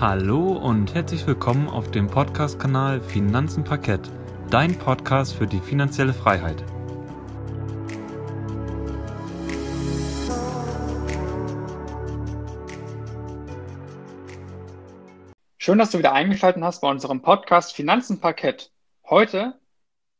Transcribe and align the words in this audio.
Hallo 0.00 0.52
und 0.52 0.94
herzlich 0.94 1.26
willkommen 1.26 1.68
auf 1.68 1.90
dem 1.90 2.06
Podcast-Kanal 2.06 3.00
Finanzen 3.00 3.64
Parkett, 3.64 4.08
dein 4.48 4.78
Podcast 4.78 5.34
für 5.34 5.48
die 5.48 5.58
finanzielle 5.58 6.14
Freiheit. 6.14 6.62
Schön, 15.56 15.78
dass 15.78 15.90
du 15.90 15.98
wieder 15.98 16.12
eingeschaltet 16.12 16.62
hast 16.62 16.80
bei 16.80 16.88
unserem 16.88 17.20
Podcast 17.20 17.74
Finanzen 17.74 18.20
Parkett. 18.20 18.70
Heute 19.04 19.60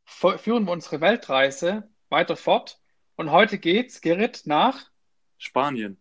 führen 0.03 0.65
wir 0.65 0.73
unsere 0.73 0.99
Weltreise 0.99 1.89
weiter 2.09 2.35
fort 2.35 2.81
und 3.15 3.31
heute 3.31 3.57
geht's, 3.57 4.01
Gerrit, 4.01 4.41
nach 4.43 4.89
Spanien. 5.37 5.97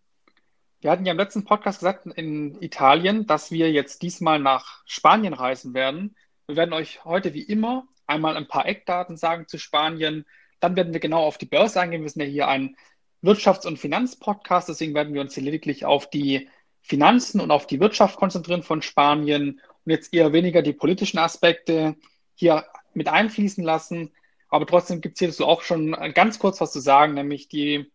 Wir 0.80 0.92
hatten 0.92 1.04
ja 1.04 1.10
im 1.10 1.18
letzten 1.18 1.44
Podcast 1.44 1.80
gesagt 1.80 2.06
in 2.06 2.62
Italien, 2.62 3.26
dass 3.26 3.50
wir 3.50 3.72
jetzt 3.72 4.02
diesmal 4.02 4.38
nach 4.38 4.82
Spanien 4.86 5.34
reisen 5.34 5.74
werden. 5.74 6.14
Wir 6.46 6.54
werden 6.54 6.72
euch 6.72 7.04
heute 7.04 7.34
wie 7.34 7.42
immer 7.42 7.88
einmal 8.06 8.36
ein 8.36 8.46
paar 8.46 8.66
Eckdaten 8.66 9.16
sagen 9.16 9.48
zu 9.48 9.58
Spanien. 9.58 10.24
Dann 10.60 10.76
werden 10.76 10.92
wir 10.92 11.00
genau 11.00 11.24
auf 11.24 11.36
die 11.36 11.46
Börse 11.46 11.80
eingehen. 11.80 12.02
Wir 12.02 12.08
sind 12.08 12.22
ja 12.22 12.28
hier 12.28 12.46
ein 12.46 12.76
Wirtschafts- 13.22 13.66
und 13.66 13.80
Finanzpodcast, 13.80 14.68
deswegen 14.68 14.94
werden 14.94 15.14
wir 15.14 15.20
uns 15.20 15.34
hier 15.34 15.42
lediglich 15.42 15.84
auf 15.84 16.08
die 16.08 16.48
Finanzen 16.80 17.40
und 17.40 17.50
auf 17.50 17.66
die 17.66 17.80
Wirtschaft 17.80 18.16
konzentrieren 18.16 18.62
von 18.62 18.80
Spanien 18.80 19.60
und 19.84 19.90
jetzt 19.90 20.14
eher 20.14 20.32
weniger 20.32 20.62
die 20.62 20.72
politischen 20.72 21.18
Aspekte 21.18 21.96
hier 22.36 22.64
mit 22.94 23.08
einfließen 23.08 23.64
lassen. 23.64 24.12
Aber 24.48 24.64
trotzdem 24.64 25.00
gibt 25.00 25.16
es 25.16 25.18
hierzu 25.18 25.44
auch 25.44 25.62
schon 25.62 25.90
ganz 26.14 26.38
kurz 26.38 26.60
was 26.60 26.70
zu 26.70 26.78
sagen, 26.78 27.14
nämlich 27.14 27.48
die 27.48 27.90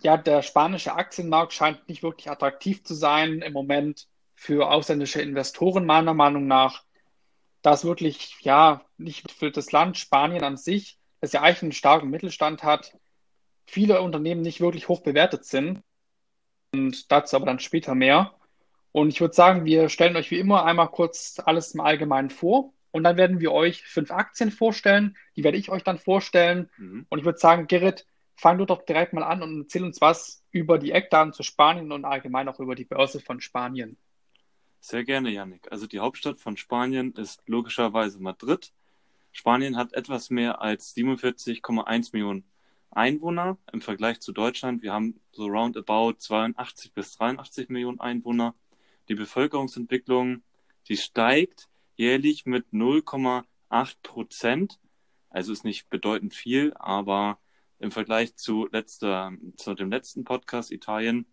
ja, 0.00 0.16
der 0.16 0.42
spanische 0.42 0.94
Aktienmarkt 0.94 1.52
scheint 1.52 1.88
nicht 1.88 2.02
wirklich 2.02 2.30
attraktiv 2.30 2.84
zu 2.84 2.94
sein 2.94 3.42
im 3.42 3.52
Moment 3.52 4.06
für 4.34 4.70
ausländische 4.70 5.20
Investoren, 5.20 5.84
meiner 5.84 6.14
Meinung 6.14 6.46
nach. 6.46 6.84
Das 7.62 7.84
wirklich, 7.84 8.36
ja, 8.40 8.82
nicht 8.96 9.32
für 9.32 9.50
das 9.50 9.72
Land 9.72 9.96
Spanien 9.96 10.44
an 10.44 10.56
sich, 10.56 10.98
das 11.20 11.32
ja 11.32 11.42
eigentlich 11.42 11.62
einen 11.62 11.72
starken 11.72 12.10
Mittelstand 12.10 12.62
hat, 12.62 12.96
viele 13.66 14.00
Unternehmen 14.00 14.42
nicht 14.42 14.60
wirklich 14.60 14.88
hoch 14.88 15.00
bewertet 15.00 15.44
sind. 15.44 15.82
Und 16.72 17.10
dazu 17.10 17.36
aber 17.36 17.46
dann 17.46 17.58
später 17.58 17.94
mehr. 17.94 18.34
Und 18.92 19.08
ich 19.08 19.20
würde 19.20 19.34
sagen, 19.34 19.64
wir 19.64 19.88
stellen 19.88 20.16
euch 20.16 20.30
wie 20.30 20.38
immer 20.38 20.64
einmal 20.64 20.90
kurz 20.90 21.40
alles 21.44 21.74
im 21.74 21.80
Allgemeinen 21.80 22.30
vor. 22.30 22.72
Und 22.90 23.04
dann 23.04 23.16
werden 23.16 23.40
wir 23.40 23.52
euch 23.52 23.82
fünf 23.82 24.10
Aktien 24.10 24.50
vorstellen. 24.50 25.16
Die 25.36 25.44
werde 25.44 25.58
ich 25.58 25.70
euch 25.70 25.82
dann 25.82 25.98
vorstellen. 25.98 26.70
Mhm. 26.78 27.06
Und 27.08 27.18
ich 27.18 27.24
würde 27.24 27.38
sagen, 27.38 27.66
Gerrit, 27.66 28.06
fang 28.38 28.56
du 28.56 28.64
doch 28.64 28.82
direkt 28.82 29.12
mal 29.12 29.24
an 29.24 29.42
und 29.42 29.62
erzähl 29.62 29.84
uns 29.84 30.00
was 30.00 30.44
über 30.52 30.78
die 30.78 30.92
Eckdaten 30.92 31.32
zu 31.32 31.42
Spanien 31.42 31.90
und 31.90 32.04
allgemein 32.04 32.48
auch 32.48 32.60
über 32.60 32.76
die 32.76 32.84
Börse 32.84 33.20
von 33.20 33.40
Spanien. 33.40 33.98
Sehr 34.80 35.04
gerne, 35.04 35.30
Yannick. 35.30 35.70
Also 35.72 35.88
die 35.88 35.98
Hauptstadt 35.98 36.38
von 36.38 36.56
Spanien 36.56 37.12
ist 37.14 37.42
logischerweise 37.46 38.20
Madrid. 38.20 38.72
Spanien 39.32 39.76
hat 39.76 39.92
etwas 39.92 40.30
mehr 40.30 40.62
als 40.62 40.94
47,1 40.96 42.10
Millionen 42.12 42.44
Einwohner 42.90 43.58
im 43.72 43.80
Vergleich 43.80 44.20
zu 44.20 44.32
Deutschland. 44.32 44.82
Wir 44.82 44.92
haben 44.92 45.20
so 45.32 45.46
roundabout 45.46 46.14
82 46.18 46.92
bis 46.92 47.16
83 47.16 47.68
Millionen 47.70 47.98
Einwohner. 47.98 48.54
Die 49.08 49.16
Bevölkerungsentwicklung, 49.16 50.42
die 50.86 50.96
steigt 50.96 51.68
jährlich 51.96 52.46
mit 52.46 52.66
0,8 52.72 53.96
Prozent. 54.04 54.78
Also 55.28 55.52
ist 55.52 55.64
nicht 55.64 55.90
bedeutend 55.90 56.34
viel, 56.34 56.72
aber 56.74 57.38
im 57.78 57.90
Vergleich 57.90 58.36
zu, 58.36 58.68
letzter, 58.70 59.32
zu 59.56 59.74
dem 59.74 59.90
letzten 59.90 60.24
Podcast 60.24 60.70
Italien. 60.72 61.26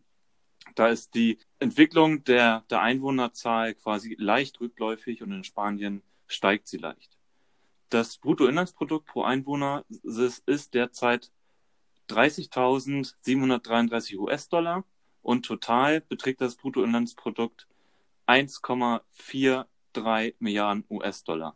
Da 0.76 0.88
ist 0.88 1.16
die 1.16 1.40
Entwicklung 1.60 2.24
der, 2.24 2.64
der 2.70 2.82
Einwohnerzahl 2.82 3.76
quasi 3.76 4.16
leicht 4.18 4.62
rückläufig 4.62 5.22
und 5.22 5.32
in 5.32 5.44
Spanien 5.44 6.02
steigt 6.28 6.68
sie 6.68 6.78
leicht. 6.78 7.18
Das 7.90 8.18
Bruttoinlandsprodukt 8.18 9.06
pro 9.06 9.24
Einwohner 9.24 9.86
ist 9.88 10.74
derzeit 10.74 11.32
30.733 12.10 14.18
US-Dollar 14.18 14.84
und 15.22 15.46
total 15.46 16.02
beträgt 16.02 16.42
das 16.42 16.56
Bruttoinlandsprodukt 16.56 17.68
1,43 18.28 20.34
Milliarden 20.40 20.84
US-Dollar. 20.90 21.56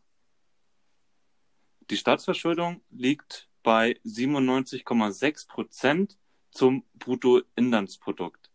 Die 1.89 1.97
Staatsverschuldung 1.97 2.83
liegt 2.91 3.48
bei 3.69 3.99
97,6 4.03 5.47
Prozent 5.47 6.17
zum 6.49 6.85
Bruttoinlandsprodukt. 6.95 8.49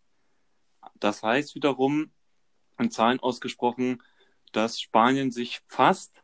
Das 0.98 1.22
heißt 1.22 1.54
wiederum, 1.54 2.10
in 2.80 2.90
Zahlen 2.90 3.20
ausgesprochen, 3.20 4.02
dass 4.50 4.80
Spanien 4.80 5.30
sich 5.30 5.60
fast 5.68 6.20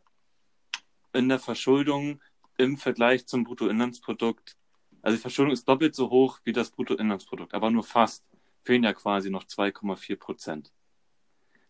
in 1.12 1.28
der 1.28 1.38
Verschuldung 1.38 2.20
im 2.58 2.78
Vergleich 2.78 3.28
zum 3.28 3.44
Bruttoinlandsprodukt, 3.44 4.56
also 5.02 5.16
die 5.16 5.22
Verschuldung 5.22 5.52
ist 5.52 5.68
doppelt 5.68 5.94
so 5.94 6.10
hoch 6.10 6.40
wie 6.42 6.52
das 6.52 6.72
Bruttoinlandsprodukt, 6.72 7.54
aber 7.54 7.70
nur 7.70 7.84
fast, 7.84 8.24
fehlen 8.64 8.82
ja 8.82 8.92
quasi 8.92 9.30
noch 9.30 9.44
2,4 9.44 10.16
Prozent. 10.16 10.72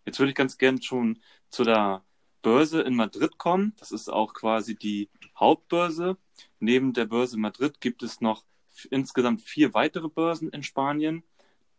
Jetzt 0.07 0.19
würde 0.19 0.31
ich 0.31 0.37
ganz 0.37 0.57
gern 0.57 0.81
schon 0.81 1.21
zu 1.51 1.65
der 1.65 2.03
Börse 2.41 2.81
in 2.81 2.97
Madrid 2.97 3.37
kommen. 3.37 3.75
Das 3.79 3.93
ist 3.93 4.09
auch 4.09 4.33
quasi 4.33 4.75
die 4.75 5.11
Hauptbörse. 5.39 6.17
Neben 6.59 6.93
der 6.93 7.07
Börse 7.07 7.39
Madrid 7.39 7.81
gibt 7.81 8.03
es 8.03 8.21
noch 8.21 8.45
insgesamt 8.91 9.43
vier 9.43 9.75
weitere 9.75 10.09
Börsen 10.09 10.51
in 10.51 10.63
Spanien. 10.63 11.23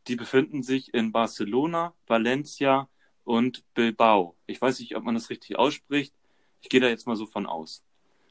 Die 0.07 0.15
befinden 0.15 0.63
sich 0.63 0.93
in 0.93 1.11
Barcelona, 1.11 1.93
Valencia 2.07 2.89
und 3.23 3.63
Bilbao. 3.73 4.35
Ich 4.47 4.61
weiß 4.61 4.79
nicht, 4.79 4.95
ob 4.95 5.03
man 5.03 5.15
das 5.15 5.29
richtig 5.29 5.57
ausspricht. 5.57 6.13
Ich 6.61 6.69
gehe 6.69 6.79
da 6.79 6.87
jetzt 6.87 7.07
mal 7.07 7.15
so 7.15 7.25
von 7.25 7.45
aus. 7.45 7.83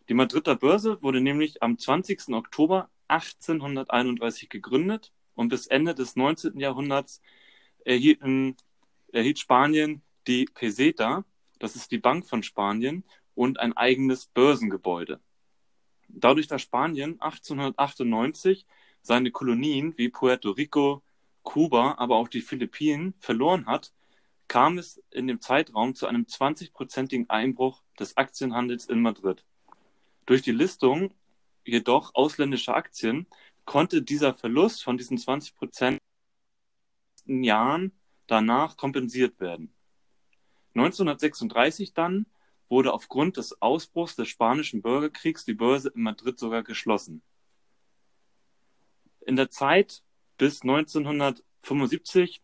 Die 0.09 0.15
Madrider 0.15 0.57
Börse 0.57 1.03
wurde 1.03 1.21
nämlich 1.21 1.63
am 1.63 1.79
20. 1.79 2.35
Oktober 2.35 2.91
1831 3.09 4.49
gegründet 4.49 5.13
und 5.35 5.49
bis 5.49 5.67
Ende 5.67 5.95
des 5.95 6.17
19. 6.17 6.59
Jahrhunderts 6.59 7.21
erhielten, 7.85 8.57
erhielt 9.13 9.39
Spanien 9.39 10.03
die 10.27 10.47
Peseta, 10.47 11.25
das 11.59 11.77
ist 11.77 11.91
die 11.91 11.99
Bank 11.99 12.27
von 12.27 12.43
Spanien, 12.43 13.05
und 13.35 13.59
ein 13.61 13.77
eigenes 13.77 14.27
Börsengebäude. 14.27 15.21
Dadurch, 16.15 16.47
dass 16.47 16.63
Spanien 16.63 17.21
1898 17.21 18.67
seine 19.03 19.31
Kolonien 19.31 19.97
wie 19.97 20.09
Puerto 20.09 20.51
Rico, 20.51 21.03
Kuba, 21.43 21.95
aber 21.99 22.17
auch 22.17 22.29
die 22.29 22.43
Philippinen 22.43 23.15
verloren 23.19 23.67
hat, 23.67 23.93
kam 24.49 24.79
es 24.79 25.03
in 25.11 25.27
dem 25.27 25.41
Zeitraum 25.41 25.95
zu 25.95 26.07
einem 26.07 26.25
20-prozentigen 26.25 27.31
Einbruch 27.31 27.83
des 27.99 28.17
Aktienhandels 28.17 28.87
in 28.87 29.01
Madrid. 29.01 29.45
Durch 30.27 30.43
die 30.43 30.53
Listung 30.53 31.15
jedoch 31.65 32.15
ausländischer 32.15 32.75
Aktien 32.75 33.27
konnte 33.65 34.03
dieser 34.03 34.35
Verlust 34.35 34.83
von 34.83 34.99
diesen 34.99 35.19
20 35.19 35.55
Prozent 35.55 35.99
Jahren 37.27 37.93
danach 38.27 38.77
kompensiert 38.77 39.39
werden. 39.41 39.73
1936 40.75 41.95
dann 41.95 42.27
wurde 42.71 42.95
aufgrund 42.95 43.37
des 43.37 43.61
Ausbruchs 43.61 44.17
des 44.17 44.29
Spanischen 44.29 44.81
Bürgerkriegs 44.81 45.45
die 45.45 45.55
Börse 45.55 45.93
in 45.95 46.03
Madrid 46.03 46.39
sogar 46.39 46.63
geschlossen. 46.63 47.23
In 49.27 49.37
der 49.37 49.51
Zeit 49.51 50.03
bis 50.39 50.63
1975 50.63 52.41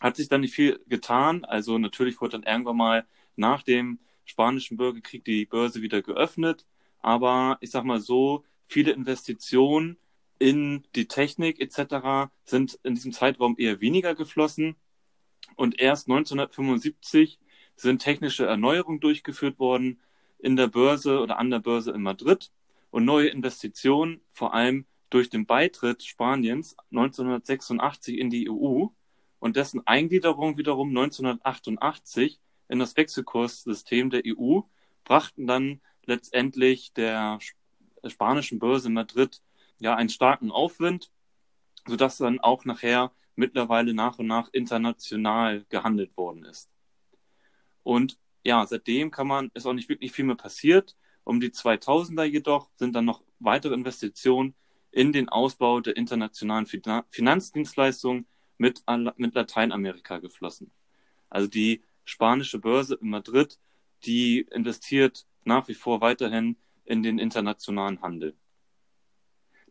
hat 0.00 0.16
sich 0.16 0.28
dann 0.28 0.40
nicht 0.40 0.54
viel 0.54 0.80
getan. 0.86 1.44
Also 1.44 1.76
natürlich 1.78 2.20
wurde 2.20 2.40
dann 2.40 2.44
irgendwann 2.44 2.76
mal 2.76 3.06
nach 3.36 3.62
dem 3.62 3.98
Spanischen 4.24 4.76
Bürgerkrieg 4.76 5.24
die 5.24 5.44
Börse 5.46 5.82
wieder 5.82 6.00
geöffnet. 6.00 6.64
Aber 7.00 7.58
ich 7.60 7.70
sag 7.70 7.84
mal 7.84 8.00
so, 8.00 8.44
viele 8.64 8.92
Investitionen 8.92 9.98
in 10.38 10.86
die 10.94 11.08
Technik 11.08 11.60
etc. 11.60 12.30
sind 12.44 12.78
in 12.84 12.94
diesem 12.94 13.12
Zeitraum 13.12 13.56
eher 13.58 13.80
weniger 13.80 14.14
geflossen. 14.14 14.76
Und 15.56 15.80
erst 15.80 16.08
1975 16.08 17.40
sind 17.80 18.02
technische 18.02 18.46
Erneuerungen 18.46 19.00
durchgeführt 19.00 19.58
worden 19.58 20.00
in 20.38 20.56
der 20.56 20.68
Börse 20.68 21.20
oder 21.20 21.38
an 21.38 21.50
der 21.50 21.60
Börse 21.60 21.92
in 21.92 22.02
Madrid 22.02 22.50
und 22.90 23.04
neue 23.04 23.28
Investitionen, 23.28 24.20
vor 24.30 24.54
allem 24.54 24.86
durch 25.10 25.30
den 25.30 25.46
Beitritt 25.46 26.02
Spaniens 26.02 26.76
1986 26.90 28.18
in 28.18 28.30
die 28.30 28.50
EU 28.50 28.86
und 29.38 29.56
dessen 29.56 29.86
Eingliederung 29.86 30.56
wiederum 30.56 30.90
1988 30.90 32.40
in 32.68 32.78
das 32.78 32.96
Wechselkurssystem 32.96 34.10
der 34.10 34.22
EU, 34.26 34.60
brachten 35.04 35.46
dann 35.46 35.80
letztendlich 36.04 36.92
der 36.92 37.38
spanischen 38.06 38.58
Börse 38.58 38.88
in 38.88 38.94
Madrid 38.94 39.40
ja 39.78 39.96
einen 39.96 40.08
starken 40.08 40.50
Aufwind, 40.50 41.10
sodass 41.86 42.18
dann 42.18 42.38
auch 42.40 42.64
nachher 42.64 43.12
mittlerweile 43.34 43.94
nach 43.94 44.18
und 44.18 44.26
nach 44.26 44.50
international 44.52 45.64
gehandelt 45.68 46.16
worden 46.16 46.44
ist. 46.44 46.70
Und 47.90 48.20
ja, 48.44 48.64
seitdem 48.66 49.10
kann 49.10 49.26
man, 49.26 49.50
ist 49.52 49.66
auch 49.66 49.72
nicht 49.72 49.88
wirklich 49.88 50.12
viel 50.12 50.24
mehr 50.24 50.36
passiert. 50.36 50.96
Um 51.24 51.40
die 51.40 51.50
2000er 51.50 52.22
jedoch 52.22 52.70
sind 52.76 52.94
dann 52.94 53.04
noch 53.04 53.20
weitere 53.40 53.74
Investitionen 53.74 54.54
in 54.92 55.12
den 55.12 55.28
Ausbau 55.28 55.80
der 55.80 55.96
internationalen 55.96 56.66
Finanzdienstleistungen 56.66 58.28
mit, 58.58 58.84
mit 59.16 59.34
Lateinamerika 59.34 60.18
geflossen. 60.20 60.70
Also 61.30 61.48
die 61.48 61.82
spanische 62.04 62.60
Börse 62.60 62.94
in 62.94 63.10
Madrid, 63.10 63.58
die 64.04 64.42
investiert 64.52 65.26
nach 65.42 65.66
wie 65.66 65.74
vor 65.74 66.00
weiterhin 66.00 66.56
in 66.84 67.02
den 67.02 67.18
internationalen 67.18 68.02
Handel. 68.02 68.36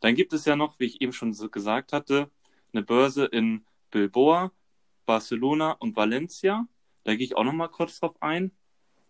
Dann 0.02 0.16
gibt 0.16 0.34
es 0.34 0.44
ja 0.44 0.58
noch, 0.58 0.78
wie 0.78 0.88
ich 0.88 1.00
eben 1.00 1.14
schon 1.14 1.32
so 1.32 1.48
gesagt 1.48 1.94
hatte, 1.94 2.30
eine 2.74 2.84
Börse 2.84 3.24
in 3.24 3.64
Bilboa, 3.92 4.52
Barcelona 5.06 5.72
und 5.72 5.96
Valencia. 5.96 6.68
Da 7.04 7.16
gehe 7.16 7.26
ich 7.26 7.36
auch 7.36 7.44
noch 7.44 7.54
mal 7.54 7.68
kurz 7.68 8.00
drauf 8.00 8.16
ein. 8.22 8.52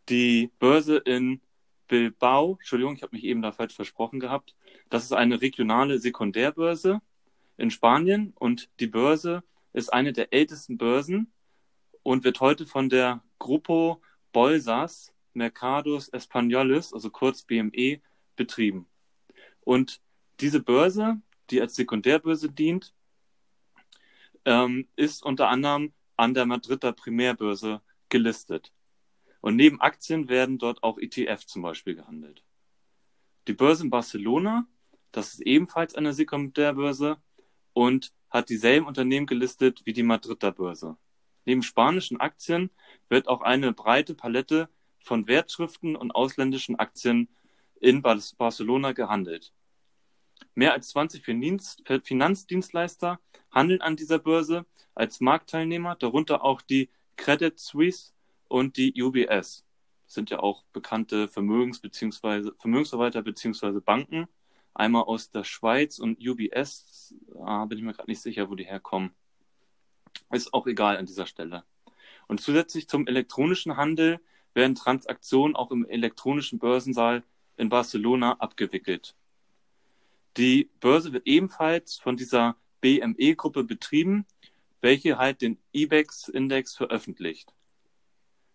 Die 0.10 0.52
Börse 0.60 0.98
in 0.98 1.42
Bilbao, 1.88 2.58
Entschuldigung, 2.60 2.96
ich 2.96 3.04
habe 3.04 3.16
mich 3.16 3.26
eben 3.26 3.42
da 3.42 3.52
falsch 3.52 3.76
versprochen 3.76 4.20
gehabt. 4.20 4.56
Das 4.90 5.04
ist 5.04 5.12
eine 5.12 5.42
regionale 5.42 6.00
Sekundärbörse 6.00 7.02
in 7.58 7.72
Spanien 7.72 8.34
und 8.36 8.70
die 8.80 8.88
Börse 8.88 9.44
ist 9.74 9.92
eine 9.92 10.14
der 10.14 10.34
ältesten 10.34 10.78
Börsen 10.78 11.32
und 12.04 12.24
wird 12.24 12.40
heute 12.40 12.66
von 12.66 12.90
der 12.90 13.24
Grupo 13.38 14.02
Bolsas 14.32 15.14
Mercados 15.34 16.12
Españoles, 16.12 16.94
also 16.94 17.10
kurz 17.10 17.44
BME, 17.44 18.02
betrieben. 18.36 18.88
Und 19.62 20.02
diese 20.40 20.62
Börse, 20.62 21.22
die 21.50 21.62
als 21.62 21.76
Sekundärbörse 21.76 22.50
dient, 22.50 22.94
ähm, 24.46 24.88
ist 24.96 25.24
unter 25.24 25.50
anderem 25.50 25.94
an 26.20 26.34
der 26.34 26.46
Madrider 26.46 26.92
Primärbörse 26.92 27.82
gelistet. 28.10 28.74
Und 29.40 29.56
neben 29.56 29.80
Aktien 29.80 30.28
werden 30.28 30.58
dort 30.58 30.84
auch 30.84 30.98
ETF 30.98 31.46
zum 31.46 31.62
Beispiel 31.62 31.96
gehandelt. 31.96 32.44
Die 33.48 33.54
Börse 33.54 33.86
in 33.86 33.90
Barcelona, 33.90 34.68
das 35.14 35.34
ist 35.34 35.42
ebenfalls 35.42 35.96
eine 35.96 36.14
Sekundärbörse 36.14 37.18
und 37.72 38.12
hat 38.30 38.50
dieselben 38.50 38.86
Unternehmen 38.86 39.28
gelistet 39.28 39.86
wie 39.86 39.94
die 39.94 40.04
Madrider 40.04 40.52
Börse. 40.52 40.98
Neben 41.46 41.64
spanischen 41.64 42.20
Aktien 42.20 42.70
wird 43.08 43.30
auch 43.30 43.42
eine 43.42 43.72
breite 43.72 44.14
Palette 44.14 44.68
von 45.00 45.26
Wertschriften 45.26 45.96
und 45.96 46.12
ausländischen 46.12 46.76
Aktien 46.76 47.30
in 47.80 48.02
Barcelona 48.02 48.92
gehandelt. 48.92 49.54
Mehr 50.56 50.74
als 50.74 50.90
20 50.90 51.24
Finanzdienstleister 52.04 53.20
handeln 53.52 53.82
an 53.82 53.96
dieser 53.96 54.20
Börse 54.20 54.66
als 54.96 55.22
Marktteilnehmer, 55.22 55.96
darunter 55.96 56.44
auch 56.44 56.62
die 56.62 56.90
Credit 57.16 57.58
Suisse 57.60 58.14
und 58.48 58.78
die 58.78 59.02
UBS. 59.02 59.66
Das 60.06 60.14
sind 60.16 60.30
ja 60.30 60.40
auch 60.40 60.64
bekannte 60.74 61.28
Vermögens- 61.28 61.80
bzw. 61.80 62.52
Vermögensverwalter 62.58 63.22
bzw. 63.22 63.80
Banken. 63.80 64.28
Einmal 64.74 65.04
aus 65.04 65.32
der 65.32 65.44
Schweiz 65.44 66.00
und 66.00 66.20
UBS, 66.26 67.14
ah, 67.44 67.66
bin 67.66 67.78
ich 67.78 67.84
mir 67.84 67.94
gerade 67.94 68.10
nicht 68.10 68.22
sicher, 68.22 68.50
wo 68.50 68.56
die 68.56 68.66
herkommen. 68.66 69.12
Ist 70.32 70.54
auch 70.54 70.68
egal 70.68 70.98
an 70.98 71.06
dieser 71.06 71.26
Stelle. 71.26 71.64
Und 72.28 72.42
zusätzlich 72.42 72.88
zum 72.88 73.08
elektronischen 73.08 73.78
Handel 73.78 74.20
werden 74.54 74.76
Transaktionen 74.76 75.56
auch 75.56 75.72
im 75.72 75.86
elektronischen 75.86 76.60
Börsensaal 76.60 77.24
in 77.58 77.70
Barcelona 77.70 78.34
abgewickelt. 78.34 79.16
Die 80.38 80.70
Börse 80.80 81.14
wird 81.14 81.28
ebenfalls 81.28 81.98
von 81.98 82.18
dieser 82.18 82.56
BME-Gruppe 82.82 83.64
betrieben, 83.64 84.26
welche 84.82 85.18
halt 85.18 85.42
den 85.42 85.60
IBEX-Index 85.74 86.76
veröffentlicht. 86.76 87.54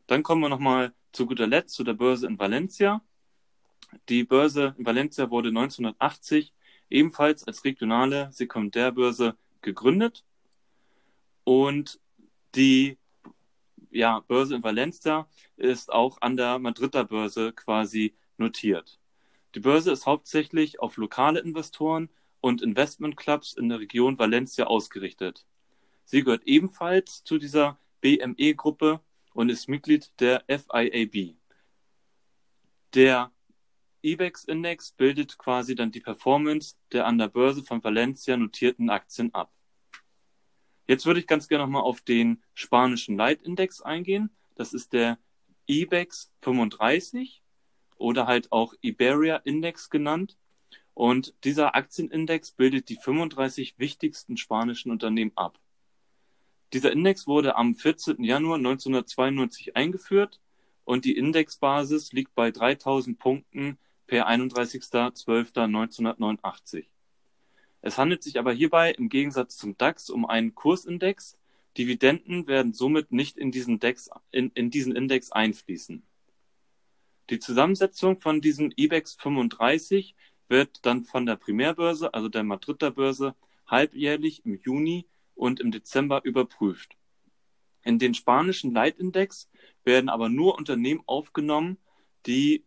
Dann 0.06 0.22
kommen 0.22 0.42
wir 0.42 0.48
nochmal 0.48 0.94
zu 1.12 1.26
guter 1.26 1.46
Letzt 1.46 1.74
zu 1.74 1.84
der 1.84 1.94
Börse 1.94 2.26
in 2.26 2.38
Valencia. 2.38 3.02
Die 4.08 4.24
Börse 4.24 4.74
in 4.78 4.86
Valencia 4.86 5.30
wurde 5.30 5.48
1980 5.50 6.52
ebenfalls 6.90 7.46
als 7.46 7.64
regionale 7.64 8.30
Sekundärbörse 8.32 9.36
gegründet 9.60 10.24
und 11.44 12.00
die 12.54 12.98
ja, 13.90 14.20
Börse 14.20 14.56
in 14.56 14.62
Valencia 14.62 15.28
ist 15.56 15.92
auch 15.92 16.20
an 16.20 16.36
der 16.36 16.58
Madrider 16.58 17.04
Börse 17.04 17.52
quasi 17.52 18.14
notiert. 18.36 18.98
Die 19.54 19.60
Börse 19.60 19.92
ist 19.92 20.06
hauptsächlich 20.06 20.80
auf 20.80 20.96
lokale 20.96 21.38
Investoren 21.40 22.08
und 22.40 22.60
Investmentclubs 22.60 23.54
in 23.54 23.68
der 23.68 23.78
Region 23.78 24.18
Valencia 24.18 24.66
ausgerichtet. 24.66 25.46
Sie 26.04 26.24
gehört 26.24 26.42
ebenfalls 26.44 27.22
zu 27.22 27.38
dieser 27.38 27.78
BME-Gruppe 28.00 29.00
und 29.32 29.48
ist 29.50 29.68
Mitglied 29.68 30.12
der 30.18 30.44
FIAB. 30.48 31.36
Der 32.94 33.30
IBEX-Index 34.02 34.92
bildet 34.92 35.38
quasi 35.38 35.74
dann 35.74 35.92
die 35.92 36.00
Performance 36.00 36.74
der 36.92 37.06
an 37.06 37.18
der 37.18 37.28
Börse 37.28 37.62
von 37.62 37.82
Valencia 37.82 38.36
notierten 38.36 38.90
Aktien 38.90 39.32
ab. 39.34 39.52
Jetzt 40.86 41.06
würde 41.06 41.20
ich 41.20 41.26
ganz 41.26 41.48
gerne 41.48 41.64
nochmal 41.64 41.82
auf 41.82 42.02
den 42.02 42.42
spanischen 42.52 43.16
Leitindex 43.16 43.80
eingehen. 43.80 44.30
Das 44.56 44.74
ist 44.74 44.92
der 44.92 45.18
IBEX 45.66 46.32
35 46.42 47.43
oder 47.96 48.26
halt 48.26 48.52
auch 48.52 48.74
Iberia 48.80 49.36
Index 49.36 49.90
genannt. 49.90 50.36
Und 50.94 51.34
dieser 51.44 51.74
Aktienindex 51.74 52.52
bildet 52.52 52.88
die 52.88 52.96
35 52.96 53.74
wichtigsten 53.78 54.36
spanischen 54.36 54.92
Unternehmen 54.92 55.32
ab. 55.34 55.58
Dieser 56.72 56.92
Index 56.92 57.26
wurde 57.26 57.56
am 57.56 57.74
14. 57.74 58.22
Januar 58.22 58.58
1992 58.58 59.76
eingeführt 59.76 60.40
und 60.84 61.04
die 61.04 61.16
Indexbasis 61.16 62.12
liegt 62.12 62.34
bei 62.34 62.50
3000 62.50 63.18
Punkten 63.18 63.78
per 64.06 64.28
31.12.1989. 64.28 66.84
Es 67.80 67.98
handelt 67.98 68.22
sich 68.22 68.38
aber 68.38 68.52
hierbei 68.52 68.92
im 68.92 69.08
Gegensatz 69.08 69.56
zum 69.56 69.76
DAX 69.76 70.10
um 70.10 70.26
einen 70.26 70.54
Kursindex. 70.54 71.36
Dividenden 71.76 72.46
werden 72.46 72.72
somit 72.72 73.12
nicht 73.12 73.36
in 73.36 73.50
diesen, 73.50 73.78
Dex, 73.78 74.08
in, 74.30 74.50
in 74.54 74.70
diesen 74.70 74.96
Index 74.96 75.32
einfließen. 75.32 76.02
Die 77.30 77.38
Zusammensetzung 77.38 78.18
von 78.18 78.42
diesem 78.42 78.70
IBEX 78.76 79.14
35 79.14 80.14
wird 80.48 80.84
dann 80.84 81.04
von 81.04 81.24
der 81.24 81.36
Primärbörse, 81.36 82.12
also 82.12 82.28
der 82.28 82.44
Madrider 82.44 82.90
Börse, 82.90 83.34
halbjährlich 83.66 84.44
im 84.44 84.60
Juni 84.62 85.06
und 85.34 85.58
im 85.58 85.70
Dezember 85.70 86.22
überprüft. 86.24 86.96
In 87.82 87.98
den 87.98 88.12
spanischen 88.12 88.72
Leitindex 88.74 89.48
werden 89.84 90.10
aber 90.10 90.28
nur 90.28 90.56
Unternehmen 90.56 91.02
aufgenommen, 91.06 91.78
die 92.26 92.64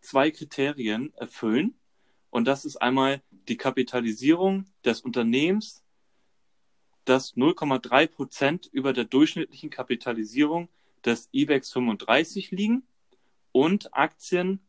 zwei 0.00 0.30
Kriterien 0.30 1.12
erfüllen. 1.14 1.74
Und 2.30 2.46
das 2.46 2.64
ist 2.64 2.76
einmal 2.76 3.22
die 3.30 3.56
Kapitalisierung 3.56 4.66
des 4.84 5.00
Unternehmens, 5.00 5.82
das 7.04 7.36
0,3 7.36 8.06
Prozent 8.06 8.68
über 8.72 8.92
der 8.92 9.04
durchschnittlichen 9.04 9.70
Kapitalisierung 9.70 10.68
des 11.04 11.28
IBEX 11.32 11.72
35 11.72 12.52
liegen 12.52 12.84
und 13.56 13.94
Aktien, 13.94 14.60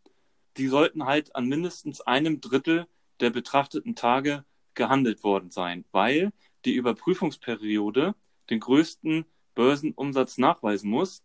die 0.55 0.67
sollten 0.67 1.03
halt 1.03 1.35
an 1.35 1.45
mindestens 1.45 1.99
einem 1.99 2.39
Drittel 2.39 2.87
der 3.19 3.31
betrachteten 3.31 3.95
Tage 3.95 4.45
gehandelt 4.75 5.25
worden 5.25 5.51
sein, 5.51 5.83
weil 5.91 6.31
die 6.63 6.73
Überprüfungsperiode 6.73 8.15
den 8.49 8.61
größten 8.61 9.25
Börsenumsatz 9.55 10.37
nachweisen 10.37 10.89
muss. 10.89 11.21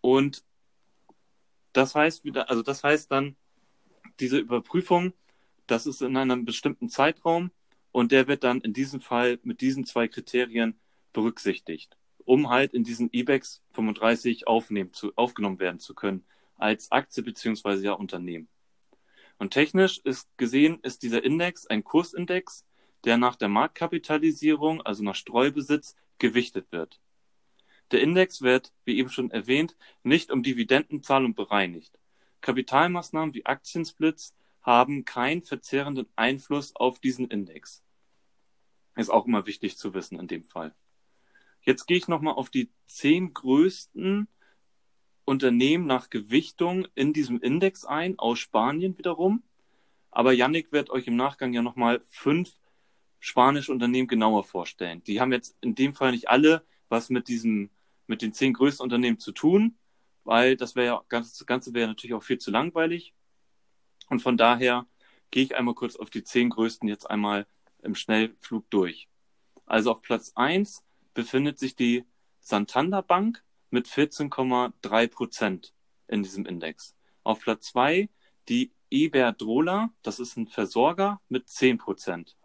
Und 0.00 0.44
das 1.74 1.94
heißt 1.94 2.24
wieder, 2.24 2.48
also 2.48 2.62
das 2.62 2.82
heißt 2.82 3.12
dann, 3.12 3.36
diese 4.18 4.38
Überprüfung 4.38 5.12
das 5.66 5.84
ist 5.84 6.00
in 6.00 6.16
einem 6.16 6.46
bestimmten 6.46 6.88
Zeitraum 6.88 7.50
und 7.92 8.12
der 8.12 8.28
wird 8.28 8.44
dann 8.44 8.62
in 8.62 8.72
diesem 8.72 9.02
Fall 9.02 9.38
mit 9.42 9.60
diesen 9.60 9.84
zwei 9.84 10.08
Kriterien 10.08 10.80
berücksichtigt, 11.12 11.98
um 12.24 12.48
halt 12.48 12.72
in 12.72 12.82
diesen 12.82 13.10
IBEX 13.12 13.62
35 13.72 14.46
aufnehmen 14.46 14.94
zu, 14.94 15.12
aufgenommen 15.16 15.58
werden 15.58 15.80
zu 15.80 15.94
können 15.94 16.24
als 16.56 16.90
Aktie 16.92 17.22
beziehungsweise 17.22 17.84
ja 17.84 17.92
Unternehmen. 17.92 18.48
Und 19.38 19.52
technisch 19.52 19.98
ist 19.98 20.28
gesehen 20.36 20.80
ist 20.82 21.02
dieser 21.02 21.24
Index 21.24 21.66
ein 21.66 21.84
Kursindex, 21.84 22.64
der 23.04 23.16
nach 23.16 23.36
der 23.36 23.48
Marktkapitalisierung, 23.48 24.80
also 24.82 25.02
nach 25.02 25.14
Streubesitz, 25.14 25.96
gewichtet 26.18 26.70
wird. 26.72 27.00
Der 27.90 28.00
Index 28.00 28.42
wird, 28.42 28.72
wie 28.84 28.98
eben 28.98 29.10
schon 29.10 29.30
erwähnt, 29.30 29.76
nicht 30.02 30.30
um 30.30 30.42
Dividendenzahlung 30.42 31.34
bereinigt. 31.34 31.98
Kapitalmaßnahmen 32.40 33.34
wie 33.34 33.46
Aktiensplits 33.46 34.34
haben 34.62 35.04
keinen 35.04 35.42
verzehrenden 35.42 36.06
Einfluss 36.16 36.74
auf 36.74 36.98
diesen 36.98 37.28
Index. 37.28 37.82
Ist 38.96 39.10
auch 39.10 39.26
immer 39.26 39.46
wichtig 39.46 39.76
zu 39.76 39.92
wissen 39.92 40.18
in 40.18 40.28
dem 40.28 40.44
Fall. 40.44 40.74
Jetzt 41.62 41.86
gehe 41.86 41.96
ich 41.96 42.08
nochmal 42.08 42.34
auf 42.34 42.50
die 42.50 42.70
zehn 42.86 43.32
größten 43.34 44.28
Unternehmen 45.24 45.86
nach 45.86 46.10
Gewichtung 46.10 46.86
in 46.94 47.12
diesem 47.12 47.40
Index 47.40 47.84
ein, 47.84 48.18
aus 48.18 48.38
Spanien 48.38 48.98
wiederum. 48.98 49.42
Aber 50.10 50.32
Yannick 50.32 50.72
wird 50.72 50.90
euch 50.90 51.06
im 51.06 51.16
Nachgang 51.16 51.52
ja 51.52 51.62
nochmal 51.62 52.02
fünf 52.10 52.52
spanische 53.18 53.72
Unternehmen 53.72 54.06
genauer 54.06 54.44
vorstellen. 54.44 55.02
Die 55.04 55.20
haben 55.20 55.32
jetzt 55.32 55.56
in 55.60 55.74
dem 55.74 55.94
Fall 55.94 56.12
nicht 56.12 56.28
alle 56.28 56.64
was 56.88 57.08
mit 57.08 57.28
diesem, 57.28 57.70
mit 58.06 58.22
den 58.22 58.32
zehn 58.32 58.52
größten 58.52 58.84
Unternehmen 58.84 59.18
zu 59.18 59.32
tun, 59.32 59.78
weil 60.24 60.56
das 60.56 60.76
wäre 60.76 60.86
ja, 60.86 61.04
das 61.08 61.44
Ganze 61.46 61.74
wäre 61.74 61.88
natürlich 61.88 62.14
auch 62.14 62.22
viel 62.22 62.38
zu 62.38 62.50
langweilig. 62.50 63.14
Und 64.10 64.20
von 64.20 64.36
daher 64.36 64.86
gehe 65.30 65.42
ich 65.42 65.56
einmal 65.56 65.74
kurz 65.74 65.96
auf 65.96 66.10
die 66.10 66.22
zehn 66.22 66.50
größten 66.50 66.88
jetzt 66.88 67.08
einmal 67.10 67.46
im 67.82 67.94
Schnellflug 67.94 68.68
durch. 68.70 69.08
Also 69.66 69.92
auf 69.92 70.02
Platz 70.02 70.32
eins 70.34 70.84
befindet 71.14 71.58
sich 71.58 71.74
die 71.74 72.04
Santander 72.40 73.02
Bank 73.02 73.42
mit 73.70 73.86
14,3 73.86 75.08
Prozent 75.08 75.72
in 76.08 76.22
diesem 76.22 76.46
Index. 76.46 76.94
Auf 77.22 77.40
Platz 77.40 77.68
2 77.68 78.08
die 78.48 78.72
Iberdrola, 78.90 79.92
das 80.02 80.20
ist 80.20 80.36
ein 80.36 80.46
Versorger 80.46 81.20
mit 81.28 81.48
10 81.48 81.78
Prozent. 81.78 82.36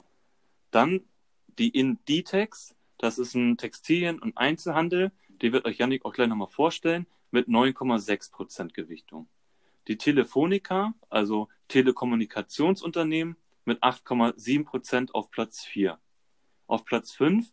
Dann 0.72 1.02
die 1.48 1.70
Inditex, 1.70 2.76
das 2.98 3.18
ist 3.18 3.36
ein 3.36 3.58
Textilien- 3.58 4.20
und 4.20 4.38
Einzelhandel, 4.38 5.12
die 5.42 5.52
wird 5.52 5.66
euch 5.66 5.78
Yannick 5.78 6.06
auch 6.06 6.14
gleich 6.14 6.28
nochmal 6.28 6.48
vorstellen, 6.48 7.06
mit 7.32 7.48
9,6 7.48 8.32
Prozent 8.32 8.74
Gewichtung. 8.74 9.28
Die 9.88 9.98
Telefonica, 9.98 10.94
also 11.10 11.50
Telekommunikationsunternehmen, 11.68 13.36
mit 13.66 13.84
8,7 13.84 14.66
Prozent 14.66 15.14
auf 15.14 15.32
Platz 15.32 15.64
4. 15.64 16.00
Auf 16.68 16.86
Platz 16.86 17.12
5 17.12 17.52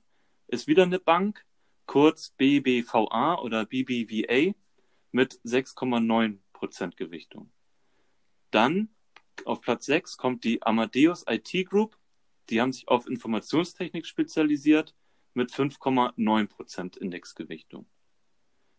ist 0.48 0.66
wieder 0.66 0.84
eine 0.84 0.98
Bank, 0.98 1.44
kurz 1.86 2.30
BBVA 2.30 3.38
oder 3.40 3.64
BBVA, 3.64 4.54
mit 5.12 5.40
6,9 5.44 6.38
Prozent 6.52 6.96
Gewichtung. 6.96 7.50
Dann 8.50 8.90
auf 9.44 9.60
Platz 9.60 9.86
6 9.86 10.16
kommt 10.18 10.44
die 10.44 10.62
Amadeus 10.62 11.24
IT 11.26 11.68
Group. 11.68 11.98
Die 12.50 12.60
haben 12.60 12.72
sich 12.72 12.86
auf 12.88 13.06
Informationstechnik 13.06 14.06
spezialisiert 14.06 14.94
mit 15.34 15.50
5,9 15.50 16.46
Prozent 16.48 16.96
Indexgewichtung. 16.96 17.86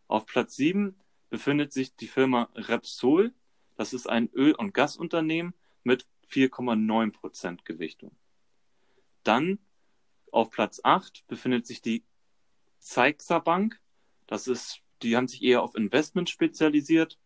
Auf 0.07 0.25
Platz 0.25 0.55
7 0.55 0.95
befindet 1.29 1.73
sich 1.73 1.95
die 1.95 2.07
Firma 2.07 2.49
Repsol. 2.55 3.33
Das 3.75 3.93
ist 3.93 4.07
ein 4.07 4.29
Öl- 4.33 4.55
und 4.55 4.73
Gasunternehmen 4.73 5.53
mit 5.83 6.07
4,9 6.29 7.11
Prozent 7.11 7.65
Gewichtung. 7.65 8.15
Dann 9.23 9.59
auf 10.31 10.51
Platz 10.51 10.81
8 10.83 11.25
befindet 11.27 11.65
sich 11.65 11.81
die 11.81 12.03
Zeixa 12.79 13.39
Bank. 13.39 13.79
Das 14.27 14.48
ist, 14.48 14.81
die 15.01 15.15
haben 15.15 15.27
sich 15.27 15.43
eher 15.43 15.62
auf 15.62 15.75
Investment 15.75 16.29
spezialisiert 16.29 17.17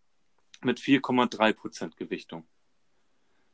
mit 0.61 0.79
4,3 0.79 1.53
Prozent 1.53 1.97
Gewichtung. 1.97 2.47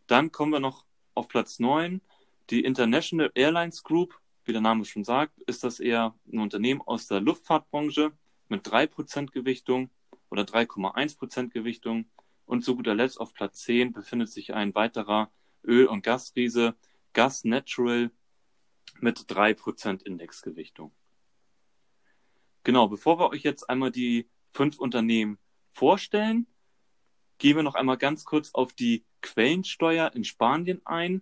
Dann 0.07 0.31
kommen 0.31 0.51
wir 0.51 0.59
noch 0.59 0.85
auf 1.13 1.27
Platz 1.27 1.59
9, 1.59 2.01
die 2.49 2.63
International 2.63 3.31
Airlines 3.35 3.83
Group. 3.83 4.19
Wie 4.45 4.53
der 4.53 4.61
Name 4.61 4.85
schon 4.85 5.03
sagt, 5.03 5.39
ist 5.41 5.63
das 5.63 5.79
eher 5.79 6.15
ein 6.31 6.39
Unternehmen 6.39 6.81
aus 6.81 7.07
der 7.07 7.19
Luftfahrtbranche 7.19 8.13
mit 8.47 8.65
3% 8.65 9.31
Gewichtung 9.31 9.89
oder 10.29 10.43
3,1% 10.43 11.49
Gewichtung. 11.49 12.05
Und 12.45 12.63
zu 12.63 12.77
guter 12.77 12.95
Letzt 12.95 13.19
auf 13.19 13.33
Platz 13.33 13.63
10 13.63 13.91
befindet 13.91 14.29
sich 14.29 14.53
ein 14.53 14.73
weiterer 14.73 15.31
Öl- 15.65 15.87
und 15.87 16.03
Gasriese, 16.03 16.75
Gas 17.11 17.43
Natural, 17.43 18.09
mit 18.99 19.19
3% 19.19 20.03
Indexgewichtung. 20.03 20.91
Genau, 22.67 22.89
bevor 22.89 23.17
wir 23.17 23.29
euch 23.29 23.43
jetzt 23.43 23.69
einmal 23.69 23.91
die 23.91 24.29
fünf 24.51 24.77
Unternehmen 24.77 25.39
vorstellen, 25.69 26.47
gehen 27.37 27.55
wir 27.55 27.63
noch 27.63 27.75
einmal 27.75 27.97
ganz 27.97 28.25
kurz 28.25 28.53
auf 28.53 28.73
die 28.73 29.05
Quellensteuer 29.21 30.11
in 30.13 30.25
Spanien 30.25 30.81
ein. 30.83 31.21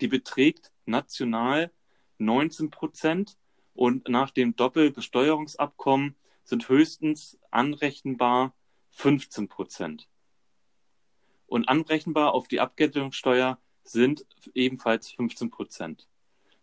Die 0.00 0.06
beträgt 0.06 0.70
national 0.86 1.72
19 2.18 2.70
Prozent 2.70 3.36
und 3.72 4.08
nach 4.08 4.30
dem 4.30 4.54
Doppelbesteuerungsabkommen 4.54 6.14
sind 6.44 6.68
höchstens 6.68 7.36
anrechenbar 7.50 8.54
15 8.90 9.48
Prozent. 9.48 10.08
Und 11.46 11.68
anrechenbar 11.68 12.32
auf 12.32 12.46
die 12.46 12.60
Abgeltungssteuer 12.60 13.58
sind 13.82 14.24
ebenfalls 14.54 15.10
15 15.10 15.50
Prozent. 15.50 16.06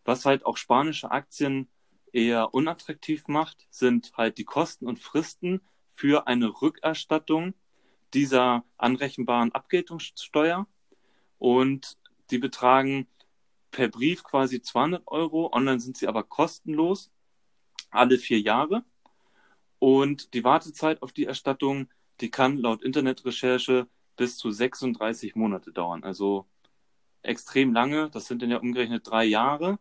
Was 0.05 0.23
halt 0.23 0.45
auch 0.45 0.55
spanische 0.55 1.11
Aktien 1.11 1.67
eher 2.13 2.53
unattraktiv 2.53 3.27
macht, 3.27 3.67
sind 3.69 4.11
halt 4.17 4.37
die 4.37 4.45
Kosten 4.45 4.87
und 4.87 4.99
Fristen 4.99 5.61
für 5.91 6.27
eine 6.27 6.61
Rückerstattung 6.61 7.53
dieser 8.13 8.63
anrechenbaren 8.77 9.51
Abgeltungssteuer 9.53 10.67
und 11.37 11.97
die 12.29 12.37
betragen 12.37 13.07
per 13.71 13.87
Brief 13.87 14.23
quasi 14.23 14.61
200 14.61 15.03
Euro. 15.07 15.51
Online 15.53 15.79
sind 15.79 15.97
sie 15.97 16.07
aber 16.07 16.23
kostenlos, 16.23 17.11
alle 17.89 18.17
vier 18.17 18.39
Jahre. 18.39 18.83
Und 19.79 20.33
die 20.33 20.43
Wartezeit 20.43 21.01
auf 21.01 21.13
die 21.13 21.25
Erstattung, 21.25 21.89
die 22.19 22.29
kann 22.29 22.57
laut 22.57 22.83
Internetrecherche 22.83 23.87
bis 24.15 24.37
zu 24.37 24.51
36 24.51 25.35
Monate 25.35 25.71
dauern. 25.71 26.03
Also 26.03 26.45
extrem 27.23 27.73
lange. 27.73 28.09
Das 28.09 28.27
sind 28.27 28.41
dann 28.41 28.51
ja 28.51 28.57
umgerechnet 28.57 29.07
drei 29.07 29.25
Jahre, 29.25 29.79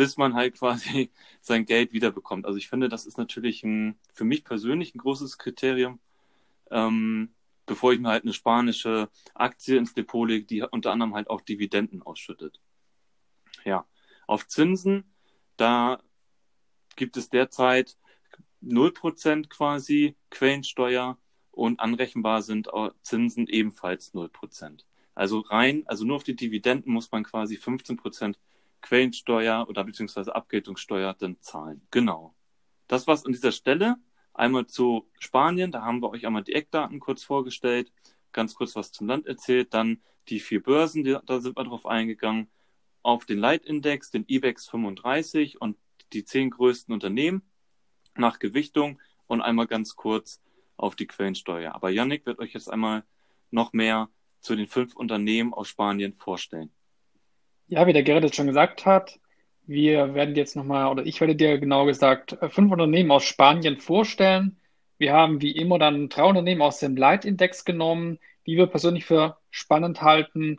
bis 0.00 0.16
man 0.16 0.32
halt 0.32 0.56
quasi 0.56 1.10
sein 1.42 1.66
Geld 1.66 1.92
wiederbekommt. 1.92 2.46
Also 2.46 2.56
ich 2.56 2.70
finde, 2.70 2.88
das 2.88 3.04
ist 3.04 3.18
natürlich 3.18 3.62
ein, 3.64 3.98
für 4.14 4.24
mich 4.24 4.44
persönlich 4.44 4.94
ein 4.94 4.98
großes 4.98 5.36
Kriterium, 5.36 6.00
ähm, 6.70 7.34
bevor 7.66 7.92
ich 7.92 8.00
mir 8.00 8.08
halt 8.08 8.24
eine 8.24 8.32
spanische 8.32 9.10
Aktie 9.34 9.76
ins 9.76 9.92
Depot 9.92 10.26
lege, 10.26 10.46
die 10.46 10.62
unter 10.62 10.90
anderem 10.90 11.14
halt 11.14 11.28
auch 11.28 11.42
Dividenden 11.42 12.00
ausschüttet. 12.00 12.62
Ja, 13.66 13.84
auf 14.26 14.48
Zinsen, 14.48 15.04
da 15.58 16.02
gibt 16.96 17.18
es 17.18 17.28
derzeit 17.28 17.98
0% 18.62 19.50
quasi 19.50 20.16
Quellensteuer 20.30 21.18
und 21.50 21.78
anrechenbar 21.78 22.40
sind 22.40 22.70
Zinsen 23.02 23.48
ebenfalls 23.48 24.14
0%. 24.14 24.80
Also 25.14 25.40
rein, 25.40 25.82
also 25.84 26.06
nur 26.06 26.16
auf 26.16 26.24
die 26.24 26.36
Dividenden 26.36 26.90
muss 26.90 27.12
man 27.12 27.22
quasi 27.22 27.56
15% 27.56 28.36
Quellensteuer 28.82 29.66
oder 29.68 29.84
beziehungsweise 29.84 30.34
Abgeltungssteuer 30.34 31.14
dann 31.14 31.40
zahlen. 31.40 31.86
Genau. 31.90 32.34
Das 32.88 33.06
war's 33.06 33.24
an 33.24 33.32
dieser 33.32 33.52
Stelle. 33.52 33.96
Einmal 34.32 34.66
zu 34.66 35.08
Spanien, 35.18 35.72
da 35.72 35.82
haben 35.82 36.00
wir 36.00 36.10
euch 36.10 36.26
einmal 36.26 36.44
die 36.44 36.54
Eckdaten 36.54 37.00
kurz 37.00 37.22
vorgestellt, 37.22 37.92
ganz 38.32 38.54
kurz 38.54 38.76
was 38.76 38.92
zum 38.92 39.06
Land 39.06 39.26
erzählt, 39.26 39.74
dann 39.74 40.02
die 40.28 40.40
vier 40.40 40.62
Börsen, 40.62 41.04
die, 41.04 41.16
da 41.26 41.40
sind 41.40 41.56
wir 41.56 41.64
drauf 41.64 41.86
eingegangen, 41.86 42.48
auf 43.02 43.24
den 43.26 43.38
Leitindex, 43.38 44.10
den 44.10 44.24
IBEX 44.28 44.68
35 44.68 45.60
und 45.60 45.76
die 46.12 46.24
zehn 46.24 46.50
größten 46.50 46.92
Unternehmen 46.92 47.42
nach 48.14 48.38
Gewichtung 48.38 49.00
und 49.26 49.40
einmal 49.40 49.66
ganz 49.66 49.96
kurz 49.96 50.40
auf 50.76 50.96
die 50.96 51.06
Quellensteuer. 51.06 51.74
Aber 51.74 51.90
Yannick 51.90 52.26
wird 52.26 52.38
euch 52.38 52.52
jetzt 52.52 52.70
einmal 52.70 53.04
noch 53.50 53.72
mehr 53.72 54.08
zu 54.40 54.56
den 54.56 54.66
fünf 54.66 54.96
Unternehmen 54.96 55.52
aus 55.52 55.68
Spanien 55.68 56.14
vorstellen. 56.14 56.72
Ja, 57.70 57.86
wie 57.86 57.92
der 57.92 58.02
Gerrit 58.02 58.24
es 58.24 58.34
schon 58.34 58.48
gesagt 58.48 58.84
hat, 58.84 59.20
wir 59.64 60.14
werden 60.14 60.34
jetzt 60.34 60.56
nochmal, 60.56 60.88
oder 60.90 61.06
ich 61.06 61.20
werde 61.20 61.36
dir 61.36 61.56
genau 61.58 61.86
gesagt, 61.86 62.36
fünf 62.48 62.72
Unternehmen 62.72 63.12
aus 63.12 63.22
Spanien 63.22 63.78
vorstellen. 63.78 64.58
Wir 64.98 65.12
haben 65.12 65.40
wie 65.40 65.52
immer 65.52 65.78
dann 65.78 66.08
drei 66.08 66.24
Unternehmen 66.24 66.62
aus 66.62 66.80
dem 66.80 66.96
Leitindex 66.96 67.64
genommen, 67.64 68.18
die 68.44 68.56
wir 68.56 68.66
persönlich 68.66 69.04
für 69.06 69.38
spannend 69.50 70.02
halten. 70.02 70.58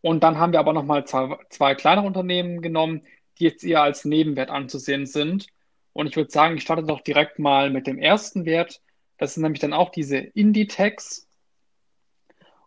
Und 0.00 0.22
dann 0.22 0.38
haben 0.38 0.52
wir 0.52 0.60
aber 0.60 0.72
nochmal 0.72 1.04
zwei, 1.08 1.36
zwei 1.50 1.74
kleinere 1.74 2.06
Unternehmen 2.06 2.62
genommen, 2.62 3.02
die 3.40 3.44
jetzt 3.44 3.64
eher 3.64 3.82
als 3.82 4.04
Nebenwert 4.04 4.50
anzusehen 4.50 5.06
sind. 5.06 5.48
Und 5.92 6.06
ich 6.06 6.14
würde 6.14 6.30
sagen, 6.30 6.56
ich 6.56 6.62
starte 6.62 6.84
doch 6.84 7.00
direkt 7.00 7.40
mal 7.40 7.70
mit 7.70 7.88
dem 7.88 7.98
ersten 7.98 8.44
Wert. 8.44 8.80
Das 9.18 9.34
sind 9.34 9.42
nämlich 9.42 9.60
dann 9.60 9.72
auch 9.72 9.90
diese 9.90 10.18
Inditex. 10.18 11.26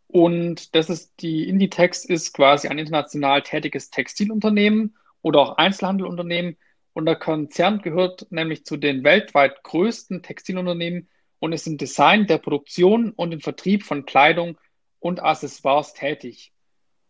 Und 0.08 0.74
das 0.74 0.90
ist, 0.90 1.14
die 1.22 1.48
Inditex 1.48 2.06
ist 2.06 2.34
quasi 2.34 2.68
ein 2.68 2.80
international 2.80 3.42
tätiges 3.42 3.90
Textilunternehmen 3.90 4.96
oder 5.22 5.40
auch 5.40 5.58
Einzelhandelunternehmen. 5.58 6.58
Und 6.94 7.06
der 7.06 7.18
Konzern 7.18 7.82
gehört 7.82 8.32
nämlich 8.32 8.66
zu 8.66 8.78
den 8.78 9.04
weltweit 9.04 9.64
größten 9.64 10.24
Textilunternehmen 10.24 11.10
und 11.40 11.54
ist 11.54 11.68
im 11.68 11.78
Design, 11.78 12.26
der 12.26 12.38
Produktion 12.40 13.12
und 13.12 13.32
im 13.32 13.42
Vertrieb 13.42 13.84
von 13.84 14.06
Kleidung 14.06 14.58
und 15.00 15.22
Accessoires 15.22 15.94
tätig. 15.94 16.54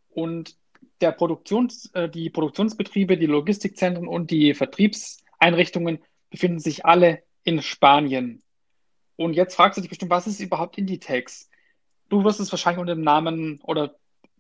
Und 0.10 0.58
der 1.00 1.12
Produktions, 1.12 1.92
äh, 1.94 2.10
die 2.10 2.30
Produktionsbetriebe, 2.30 3.18
die 3.18 3.28
Logistikzentren 3.28 4.08
und 4.08 4.32
die 4.32 4.54
Vertriebseinrichtungen 4.54 6.00
befinden 6.30 6.60
sich 6.60 6.86
alle 6.86 7.24
in 7.44 7.62
Spanien. 7.62 8.42
Und 9.16 9.34
jetzt 9.34 9.56
fragst 9.56 9.78
du 9.78 9.82
dich 9.82 9.90
bestimmt, 9.90 10.12
was 10.12 10.28
ist 10.28 10.40
überhaupt 10.40 10.78
Inditex? 10.78 11.50
Du 12.10 12.24
wirst 12.24 12.40
es 12.40 12.52
wahrscheinlich 12.52 12.80
unter 12.80 12.96
dem 12.96 13.04
Namen 13.04 13.60
oder 13.64 13.96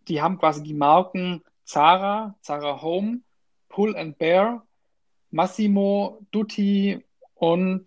die 0.08 0.22
haben 0.22 0.38
quasi 0.38 0.64
die 0.64 0.74
Marken 0.74 1.44
Zara, 1.66 2.36
Zara 2.42 2.82
Home, 2.82 3.20
Pull 3.70 3.96
and 3.98 4.18
Bear, 4.18 4.66
Massimo, 5.32 6.26
Dutti 6.32 7.04
und 7.36 7.86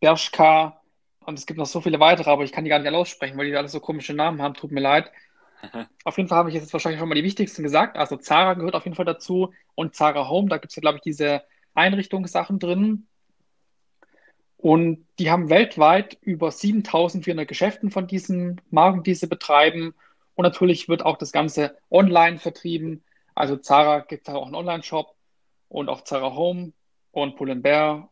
Bershka. 0.00 0.80
Und 1.20 1.38
es 1.38 1.44
gibt 1.44 1.58
noch 1.58 1.66
so 1.66 1.82
viele 1.82 2.00
weitere, 2.00 2.30
aber 2.30 2.44
ich 2.44 2.52
kann 2.52 2.64
die 2.64 2.70
gar 2.70 2.78
nicht 2.78 2.88
alle 2.88 2.96
aussprechen, 2.96 3.36
weil 3.36 3.46
die 3.46 3.56
alle 3.56 3.68
so 3.68 3.80
komische 3.80 4.14
Namen 4.14 4.40
haben. 4.40 4.54
Tut 4.54 4.72
mir 4.72 4.80
leid. 4.80 5.12
auf 6.04 6.16
jeden 6.16 6.28
Fall 6.28 6.38
habe 6.38 6.48
ich 6.48 6.54
jetzt 6.54 6.72
wahrscheinlich 6.72 6.98
schon 6.98 7.08
mal 7.08 7.14
die 7.14 7.24
wichtigsten 7.24 7.62
gesagt. 7.62 7.96
Also 7.96 8.16
Zara 8.16 8.54
gehört 8.54 8.74
auf 8.74 8.84
jeden 8.84 8.96
Fall 8.96 9.04
dazu 9.04 9.52
und 9.74 9.94
Zara 9.94 10.28
Home, 10.28 10.48
da 10.48 10.56
gibt 10.56 10.70
es 10.70 10.76
ja, 10.76 10.80
glaube 10.80 10.96
ich, 10.96 11.02
diese 11.02 11.42
Einrichtungssachen 11.74 12.58
drin. 12.58 13.06
Und 14.58 15.06
die 15.20 15.30
haben 15.30 15.50
weltweit 15.50 16.18
über 16.20 16.50
7400 16.50 17.46
Geschäften 17.46 17.90
von 17.90 18.06
diesen 18.06 18.60
Marken, 18.70 19.04
die 19.04 19.14
sie 19.14 19.28
betreiben. 19.28 19.94
Und 20.34 20.42
natürlich 20.42 20.88
wird 20.88 21.04
auch 21.04 21.16
das 21.16 21.32
Ganze 21.32 21.76
online 21.90 22.38
vertrieben. 22.38 23.04
Also 23.36 23.56
Zara 23.56 24.00
gibt 24.00 24.28
auch 24.28 24.46
einen 24.46 24.56
Online-Shop 24.56 25.14
und 25.68 25.88
auch 25.88 26.02
Zara 26.02 26.34
Home 26.34 26.72
und 27.12 27.36
Pull 27.36 27.54
Bear 27.56 28.10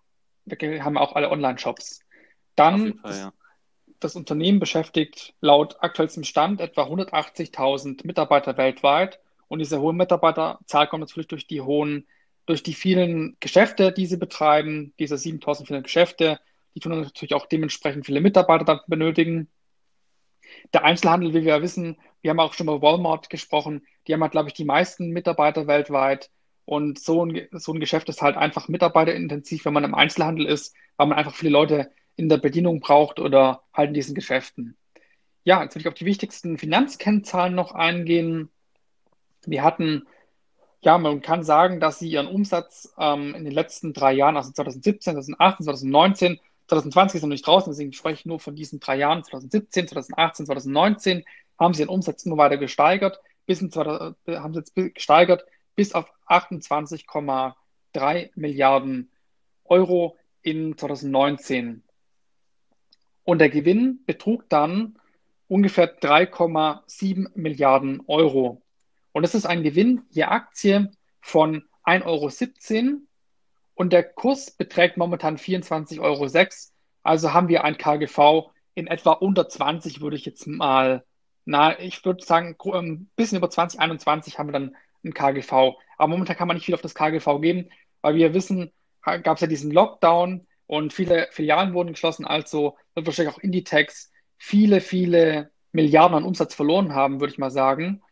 haben 0.48 0.96
auch 0.96 1.16
alle 1.16 1.30
Online-Shops. 1.30 2.00
Dann 2.54 2.98
Fall, 2.98 3.18
ja. 3.18 3.32
das 3.98 4.14
Unternehmen 4.14 4.60
beschäftigt 4.60 5.34
laut 5.40 5.76
aktuellstem 5.80 6.22
Stand 6.22 6.60
etwa 6.60 6.84
180.000 6.84 8.06
Mitarbeiter 8.06 8.56
weltweit. 8.56 9.18
Und 9.48 9.58
diese 9.58 9.80
hohe 9.80 9.92
Mitarbeiterzahl 9.92 10.86
kommt 10.86 11.00
natürlich 11.00 11.28
durch 11.28 11.48
die 11.48 11.60
hohen, 11.60 12.06
durch 12.46 12.62
die 12.62 12.74
vielen 12.74 13.36
Geschäfte, 13.40 13.92
die 13.92 14.06
sie 14.06 14.16
betreiben, 14.16 14.94
diese 14.98 15.16
7.400 15.16 15.82
Geschäfte, 15.82 16.40
die 16.74 16.80
tun 16.80 17.00
natürlich 17.00 17.34
auch 17.34 17.46
dementsprechend 17.46 18.06
viele 18.06 18.20
Mitarbeiter 18.20 18.64
dann 18.64 18.80
benötigen. 18.86 19.48
Der 20.72 20.84
Einzelhandel, 20.84 21.30
wie 21.30 21.44
wir 21.44 21.56
ja 21.56 21.62
wissen, 21.62 21.98
wir 22.22 22.30
haben 22.30 22.40
auch 22.40 22.54
schon 22.54 22.68
über 22.68 22.82
Walmart 22.82 23.30
gesprochen, 23.30 23.86
die 24.06 24.12
haben 24.12 24.22
halt, 24.22 24.32
glaube 24.32 24.48
ich, 24.48 24.54
die 24.54 24.64
meisten 24.64 25.10
Mitarbeiter 25.10 25.66
weltweit. 25.66 26.30
Und 26.64 26.98
so 26.98 27.24
ein, 27.24 27.48
so 27.52 27.72
ein 27.72 27.80
Geschäft 27.80 28.08
ist 28.08 28.22
halt 28.22 28.36
einfach 28.36 28.68
mitarbeiterintensiv, 28.68 29.64
wenn 29.64 29.72
man 29.72 29.84
im 29.84 29.94
Einzelhandel 29.94 30.46
ist, 30.46 30.74
weil 30.96 31.06
man 31.06 31.18
einfach 31.18 31.34
viele 31.34 31.52
Leute 31.52 31.92
in 32.16 32.28
der 32.28 32.38
Bedienung 32.38 32.80
braucht 32.80 33.20
oder 33.20 33.62
halt 33.72 33.88
in 33.88 33.94
diesen 33.94 34.14
Geschäften. 34.14 34.76
Ja, 35.44 35.62
jetzt 35.62 35.74
will 35.74 35.82
ich 35.82 35.88
auf 35.88 35.94
die 35.94 36.06
wichtigsten 36.06 36.58
Finanzkennzahlen 36.58 37.54
noch 37.54 37.72
eingehen. 37.72 38.50
Wir 39.46 39.62
hatten, 39.62 40.06
ja, 40.86 40.98
man 40.98 41.20
kann 41.20 41.42
sagen, 41.42 41.80
dass 41.80 41.98
sie 41.98 42.08
ihren 42.08 42.28
Umsatz 42.28 42.94
ähm, 42.96 43.34
in 43.34 43.44
den 43.44 43.52
letzten 43.52 43.92
drei 43.92 44.12
Jahren, 44.12 44.36
also 44.36 44.52
2017, 44.52 45.14
2018, 45.14 45.64
2019, 45.64 46.40
2020 46.68 47.16
ist 47.16 47.22
noch 47.22 47.28
nicht 47.28 47.44
draußen, 47.44 47.72
deswegen 47.72 47.92
spreche 47.92 48.20
ich 48.20 48.26
nur 48.26 48.38
von 48.38 48.54
diesen 48.54 48.78
drei 48.78 48.96
Jahren, 48.96 49.24
2017, 49.24 49.88
2018, 49.88 50.46
2019, 50.46 51.24
haben 51.58 51.74
sie 51.74 51.82
ihren 51.82 51.88
Umsatz 51.88 52.24
immer 52.24 52.36
weiter 52.36 52.56
gesteigert, 52.56 53.18
bis 53.46 53.60
in, 53.60 53.72
haben 53.74 54.52
sie 54.52 54.60
jetzt 54.60 54.76
gesteigert 54.76 55.44
bis 55.74 55.92
auf 55.92 56.06
28,3 56.28 58.30
Milliarden 58.36 59.10
Euro 59.64 60.16
in 60.42 60.78
2019. 60.78 61.82
Und 63.24 63.40
der 63.40 63.50
Gewinn 63.50 64.04
betrug 64.06 64.48
dann 64.48 65.00
ungefähr 65.48 65.98
3,7 65.98 67.30
Milliarden 67.34 68.02
Euro. 68.06 68.62
Und 69.16 69.22
das 69.22 69.34
ist 69.34 69.46
ein 69.46 69.62
Gewinn 69.62 70.02
je 70.10 70.24
Aktie 70.24 70.90
von 71.22 71.64
1,17 71.86 72.04
Euro 72.04 73.00
und 73.74 73.94
der 73.94 74.02
Kurs 74.02 74.50
beträgt 74.50 74.98
momentan 74.98 75.38
24,06 75.38 76.00
Euro. 76.00 76.28
Also 77.02 77.32
haben 77.32 77.48
wir 77.48 77.64
ein 77.64 77.78
KGV 77.78 78.50
in 78.74 78.86
etwa 78.88 79.12
unter 79.12 79.48
20, 79.48 80.02
würde 80.02 80.16
ich 80.16 80.26
jetzt 80.26 80.46
mal, 80.46 81.02
na, 81.46 81.80
ich 81.80 82.04
würde 82.04 82.22
sagen, 82.26 82.56
ein 82.62 82.74
ähm, 82.74 83.08
bisschen 83.16 83.38
über 83.38 83.48
2021 83.48 84.38
haben 84.38 84.48
wir 84.48 84.52
dann 84.52 84.76
ein 85.02 85.14
KGV. 85.14 85.50
Aber 85.96 86.08
momentan 86.08 86.36
kann 86.36 86.48
man 86.48 86.58
nicht 86.58 86.66
viel 86.66 86.74
auf 86.74 86.82
das 86.82 86.94
KGV 86.94 87.40
geben, 87.40 87.70
weil 88.02 88.16
wir 88.16 88.34
wissen, 88.34 88.70
gab 89.00 89.36
es 89.36 89.40
ja 89.40 89.46
diesen 89.46 89.70
Lockdown 89.70 90.46
und 90.66 90.92
viele 90.92 91.28
Filialen 91.30 91.72
wurden 91.72 91.94
geschlossen, 91.94 92.26
also 92.26 92.76
wird 92.94 93.06
wahrscheinlich 93.06 93.34
auch 93.34 93.38
Inditex 93.38 94.12
viele, 94.36 94.82
viele 94.82 95.50
Milliarden 95.72 96.18
an 96.18 96.24
Umsatz 96.24 96.54
verloren 96.54 96.94
haben, 96.94 97.18
würde 97.18 97.32
ich 97.32 97.38
mal 97.38 97.50
sagen. 97.50 98.02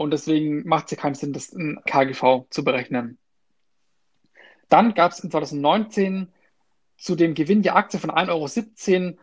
Und 0.00 0.12
deswegen 0.12 0.66
macht 0.66 0.86
es 0.86 0.92
ja 0.92 0.96
keinen 0.96 1.14
Sinn, 1.14 1.34
das 1.34 1.50
in 1.50 1.78
KGV 1.84 2.46
zu 2.48 2.64
berechnen. 2.64 3.18
Dann 4.70 4.94
gab 4.94 5.12
es 5.12 5.20
in 5.20 5.30
2019 5.30 6.32
zu 6.96 7.16
dem 7.16 7.34
Gewinn 7.34 7.62
je 7.62 7.68
Aktie 7.68 8.00
von 8.00 8.10
1,17 8.10 8.30
Euro 8.30 9.18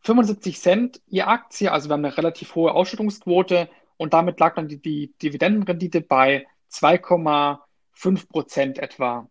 75 0.00 0.60
Cent 0.60 1.00
je 1.06 1.22
Aktie. 1.22 1.72
Also 1.72 1.88
wir 1.88 1.94
haben 1.94 2.04
eine 2.04 2.14
relativ 2.14 2.54
hohe 2.54 2.72
Ausschüttungsquote 2.72 3.70
und 3.96 4.12
damit 4.12 4.38
lag 4.38 4.54
dann 4.54 4.68
die, 4.68 4.76
die 4.76 5.14
Dividendenrendite 5.22 6.02
bei 6.02 6.46
2,5 6.72 8.28
Prozent 8.28 8.78
etwa. 8.80 9.30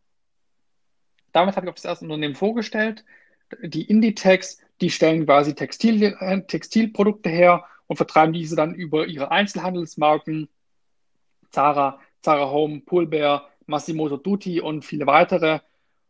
Damit 1.31 1.57
habe 1.57 1.67
ich 1.67 1.75
das 1.75 1.85
erste 1.85 2.05
Unternehmen 2.05 2.33
vorgestellt. 2.33 3.05
Die 3.61 3.83
Inditex, 3.83 4.57
die 4.81 4.89
stellen 4.89 5.27
quasi 5.27 5.53
Textil, 5.53 6.01
äh, 6.19 6.41
Textilprodukte 6.41 7.29
her 7.29 7.65
und 7.85 7.97
vertreiben 7.97 8.33
diese 8.33 8.55
dann 8.55 8.73
über 8.73 9.05
ihre 9.05 9.29
Einzelhandelsmarken 9.29 10.49
Zara, 11.51 11.99
Zara 12.21 12.49
Home, 12.49 12.81
Poolbear, 12.81 13.49
Massimo 13.65 14.09
Dutti 14.09 14.61
und 14.61 14.85
viele 14.85 15.07
weitere. 15.07 15.59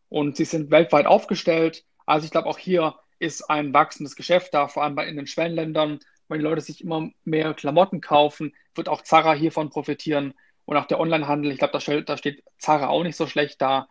Und 0.09 0.37
sie 0.37 0.45
sind 0.45 0.71
weltweit 0.71 1.05
aufgestellt. 1.05 1.83
Also 2.05 2.25
ich 2.25 2.31
glaube, 2.31 2.47
auch 2.47 2.57
hier 2.57 2.95
ist 3.19 3.49
ein 3.49 3.73
wachsendes 3.73 4.15
Geschäft 4.15 4.53
da, 4.53 4.67
vor 4.67 4.83
allem 4.83 4.97
in 4.99 5.17
den 5.17 5.27
Schwellenländern, 5.27 5.99
weil 6.27 6.39
die 6.39 6.43
Leute 6.43 6.61
sich 6.61 6.83
immer 6.83 7.09
mehr 7.25 7.53
Klamotten 7.53 8.01
kaufen, 8.01 8.53
wird 8.75 8.89
auch 8.89 9.01
Zara 9.01 9.33
hiervon 9.33 9.69
profitieren. 9.69 10.33
Und 10.65 10.77
auch 10.77 10.85
der 10.85 10.99
Onlinehandel, 10.99 11.51
ich 11.51 11.59
glaube, 11.59 11.77
da, 11.79 12.01
da 12.01 12.17
steht 12.17 12.43
Zara 12.57 12.87
auch 12.87 13.03
nicht 13.03 13.15
so 13.15 13.27
schlecht 13.27 13.61
da. 13.61 13.87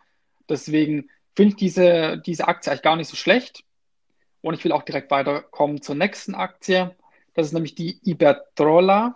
Deswegen 0.47 1.09
finde 1.35 1.49
ich 1.49 1.55
diese, 1.55 2.21
diese 2.25 2.47
Aktie 2.47 2.71
eigentlich 2.71 2.83
gar 2.83 2.95
nicht 2.95 3.09
so 3.09 3.15
schlecht. 3.15 3.63
Und 4.41 4.53
ich 4.53 4.63
will 4.63 4.71
auch 4.71 4.83
direkt 4.83 5.11
weiterkommen 5.11 5.81
zur 5.81 5.95
nächsten 5.95 6.35
Aktie. 6.35 6.95
Das 7.33 7.47
ist 7.47 7.53
nämlich 7.53 7.75
die 7.75 7.99
Iberdrola. 8.03 9.15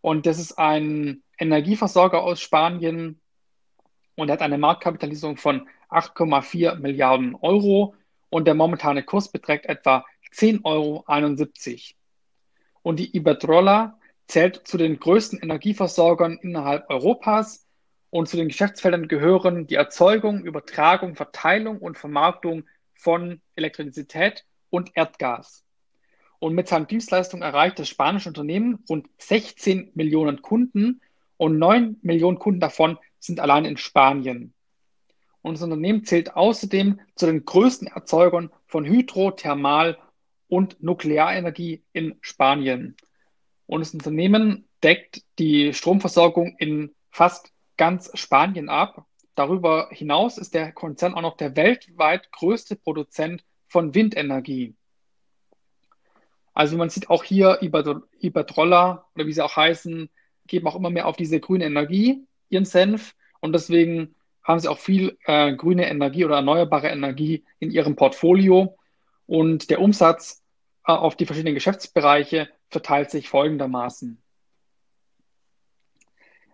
Und 0.00 0.26
das 0.26 0.38
ist 0.38 0.58
ein 0.58 1.22
Energieversorger 1.38 2.22
aus 2.22 2.40
Spanien 2.40 3.20
und 4.16 4.30
hat 4.30 4.42
eine 4.42 4.58
Marktkapitalisierung 4.58 5.36
von 5.36 5.68
8,4 5.90 6.76
Milliarden 6.76 7.34
Euro 7.36 7.94
und 8.30 8.46
der 8.46 8.54
momentane 8.54 9.02
Kurs 9.02 9.30
beträgt 9.30 9.66
etwa 9.66 10.04
10,71 10.32 10.64
Euro. 10.64 11.04
Und 12.82 12.98
die 12.98 13.16
Iberdrola 13.16 13.98
zählt 14.26 14.66
zu 14.66 14.76
den 14.76 14.98
größten 14.98 15.40
Energieversorgern 15.40 16.38
innerhalb 16.42 16.88
Europas 16.90 17.66
und 18.10 18.28
zu 18.28 18.36
den 18.36 18.48
Geschäftsfeldern 18.48 19.08
gehören 19.08 19.66
die 19.66 19.74
Erzeugung, 19.74 20.44
Übertragung, 20.44 21.16
Verteilung 21.16 21.78
und 21.78 21.98
Vermarktung 21.98 22.64
von 22.94 23.40
Elektrizität 23.56 24.44
und 24.70 24.92
Erdgas. 24.94 25.64
Und 26.38 26.54
mit 26.54 26.68
seinen 26.68 26.86
Dienstleistungen 26.86 27.42
erreicht 27.42 27.78
das 27.78 27.88
spanische 27.88 28.28
Unternehmen 28.28 28.84
rund 28.88 29.08
16 29.18 29.92
Millionen 29.94 30.42
Kunden 30.42 31.00
und 31.36 31.58
9 31.58 31.98
Millionen 32.02 32.38
Kunden 32.38 32.60
davon 32.60 32.98
sind 33.18 33.40
allein 33.40 33.64
in 33.64 33.76
Spanien. 33.76 34.54
Das 35.42 35.62
Unternehmen 35.62 36.04
zählt 36.04 36.36
außerdem 36.36 37.00
zu 37.16 37.26
den 37.26 37.44
größten 37.44 37.88
Erzeugern 37.88 38.50
von 38.66 38.86
Hydro-, 38.86 39.32
Thermal- 39.32 39.98
und 40.48 40.82
Nuklearenergie 40.82 41.82
in 41.92 42.16
Spanien. 42.22 42.96
Das 43.66 43.92
Unternehmen 43.92 44.68
deckt 44.82 45.22
die 45.38 45.74
Stromversorgung 45.74 46.56
in 46.58 46.94
fast 47.10 47.52
ganz 47.76 48.10
Spanien 48.14 48.68
ab. 48.68 49.06
Darüber 49.34 49.88
hinaus 49.90 50.38
ist 50.38 50.54
der 50.54 50.72
Konzern 50.72 51.14
auch 51.14 51.22
noch 51.22 51.36
der 51.36 51.56
weltweit 51.56 52.30
größte 52.32 52.76
Produzent 52.76 53.44
von 53.68 53.94
Windenergie. 53.94 54.74
Also 56.54 56.76
man 56.76 56.88
sieht 56.88 57.10
auch 57.10 57.24
hier 57.24 57.58
Iberdrola 57.62 59.06
oder 59.14 59.26
wie 59.26 59.32
sie 59.32 59.42
auch 59.42 59.56
heißen, 59.56 60.08
geben 60.46 60.66
auch 60.66 60.76
immer 60.76 60.90
mehr 60.90 61.06
auf 61.06 61.16
diese 61.16 61.40
grüne 61.40 61.64
Energie 61.64 62.26
ihren 62.48 62.64
Senf 62.64 63.14
und 63.40 63.52
deswegen 63.52 64.14
haben 64.42 64.60
sie 64.60 64.68
auch 64.68 64.78
viel 64.78 65.16
äh, 65.24 65.54
grüne 65.54 65.88
Energie 65.88 66.24
oder 66.24 66.36
erneuerbare 66.36 66.88
Energie 66.88 67.44
in 67.58 67.70
ihrem 67.70 67.96
Portfolio 67.96 68.76
und 69.26 69.70
der 69.70 69.80
Umsatz 69.80 70.42
äh, 70.86 70.92
auf 70.92 71.16
die 71.16 71.26
verschiedenen 71.26 71.54
Geschäftsbereiche 71.54 72.48
verteilt 72.68 73.10
sich 73.10 73.28
folgendermaßen. 73.28 74.20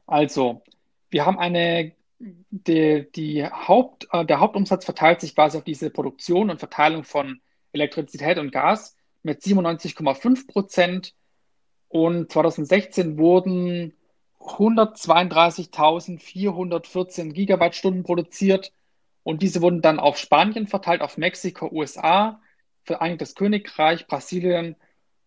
Also, 0.06 0.62
wir 1.08 1.26
haben 1.26 1.38
eine, 1.38 1.92
die, 2.18 3.10
die 3.14 3.44
Haupt, 3.44 4.08
äh, 4.12 4.24
der 4.24 4.40
Hauptumsatz 4.40 4.84
verteilt 4.84 5.20
sich 5.20 5.34
quasi 5.34 5.58
auf 5.58 5.64
diese 5.64 5.90
Produktion 5.90 6.50
und 6.50 6.58
Verteilung 6.58 7.04
von 7.04 7.40
Elektrizität 7.72 8.38
und 8.38 8.52
Gas 8.52 8.96
mit 9.22 9.42
97,5 9.42 10.46
Prozent. 10.46 11.14
Und 11.90 12.32
2016 12.32 13.18
wurden 13.18 13.92
132.414 14.38 17.32
Gigawattstunden 17.32 18.04
produziert 18.04 18.72
und 19.22 19.42
diese 19.42 19.60
wurden 19.60 19.82
dann 19.82 19.98
auf 19.98 20.16
Spanien 20.16 20.66
verteilt, 20.66 21.02
auf 21.02 21.18
Mexiko, 21.18 21.68
USA, 21.70 22.40
Vereinigtes 22.84 23.34
Königreich, 23.34 24.06
Brasilien 24.06 24.74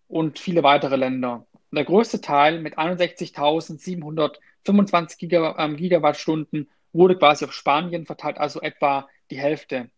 und 0.08 0.40
viele 0.40 0.64
weitere 0.64 0.96
Länder. 0.96 1.46
Und 1.54 1.76
der 1.76 1.86
größte 1.86 2.20
Teil 2.20 2.60
mit 2.60 2.80
61.725 2.80 5.18
Giga, 5.18 5.56
ähm, 5.60 5.78
Gigawattstunden 5.78 6.68
wurde 6.94 7.16
quasi 7.18 7.46
auf 7.46 7.54
Spanien 7.54 8.08
verteilt, 8.08 8.40
also 8.40 8.60
etwa 8.62 9.08
die 9.30 9.38
Hälfte. 9.38 9.92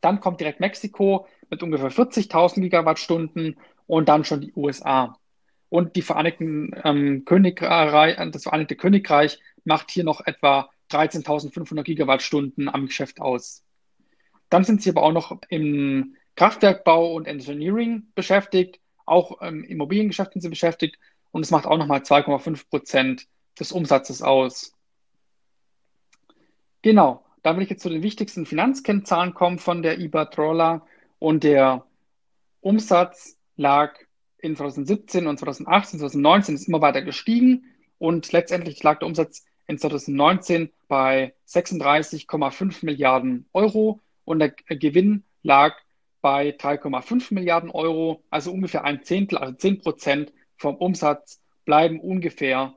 Dann 0.00 0.20
kommt 0.20 0.38
direkt 0.40 0.60
Mexiko 0.60 1.26
mit 1.50 1.60
ungefähr 1.62 1.90
40.000 1.90 2.60
Gigawattstunden 2.60 3.58
und 3.86 4.08
dann 4.08 4.24
schon 4.24 4.42
die 4.42 4.52
USA. 4.54 5.17
Und 5.70 5.96
die 5.96 6.02
Vereinigten 6.02 6.70
ähm, 6.84 7.24
Königreich, 7.24 8.16
das 8.32 8.42
Vereinigte 8.44 8.76
Königreich 8.76 9.38
macht 9.64 9.90
hier 9.90 10.04
noch 10.04 10.26
etwa 10.26 10.70
13.500 10.90 11.82
Gigawattstunden 11.82 12.68
am 12.68 12.86
Geschäft 12.86 13.20
aus. 13.20 13.64
Dann 14.48 14.64
sind 14.64 14.82
sie 14.82 14.90
aber 14.90 15.02
auch 15.02 15.12
noch 15.12 15.38
im 15.50 16.16
Kraftwerkbau 16.36 17.12
und 17.14 17.26
Engineering 17.26 18.08
beschäftigt, 18.14 18.80
auch 19.04 19.42
im 19.42 19.64
Immobiliengeschäft 19.64 20.32
sind 20.32 20.42
sie 20.42 20.48
beschäftigt 20.48 20.98
und 21.32 21.42
es 21.42 21.50
macht 21.50 21.66
auch 21.66 21.76
nochmal 21.76 22.00
2,5 22.00 22.68
Prozent 22.68 23.26
des 23.58 23.72
Umsatzes 23.72 24.22
aus. 24.22 24.72
Genau, 26.82 27.24
da 27.42 27.56
will 27.56 27.62
ich 27.64 27.70
jetzt 27.70 27.82
zu 27.82 27.88
den 27.88 28.02
wichtigsten 28.02 28.46
Finanzkennzahlen 28.46 29.34
kommen 29.34 29.58
von 29.58 29.82
der 29.82 29.98
Iberdrola 29.98 30.86
und 31.18 31.44
der 31.44 31.84
Umsatz 32.60 33.38
lag 33.56 33.98
in 34.38 34.56
2017 34.56 35.26
und 35.26 35.38
2018, 35.38 36.00
2019 36.00 36.54
ist 36.54 36.68
immer 36.68 36.80
weiter 36.80 37.02
gestiegen 37.02 37.64
und 37.98 38.30
letztendlich 38.32 38.82
lag 38.82 39.00
der 39.00 39.08
Umsatz 39.08 39.44
in 39.66 39.78
2019 39.78 40.70
bei 40.88 41.34
36,5 41.46 42.84
Milliarden 42.84 43.46
Euro 43.52 44.00
und 44.24 44.38
der 44.38 44.50
Gewinn 44.50 45.24
lag 45.42 45.76
bei 46.20 46.50
3,5 46.50 47.32
Milliarden 47.34 47.70
Euro, 47.70 48.22
also 48.30 48.50
ungefähr 48.52 48.84
ein 48.84 49.02
Zehntel, 49.02 49.38
also 49.38 49.54
10 49.54 49.80
Prozent 49.80 50.32
vom 50.56 50.76
Umsatz 50.76 51.40
bleiben 51.64 52.00
ungefähr 52.00 52.74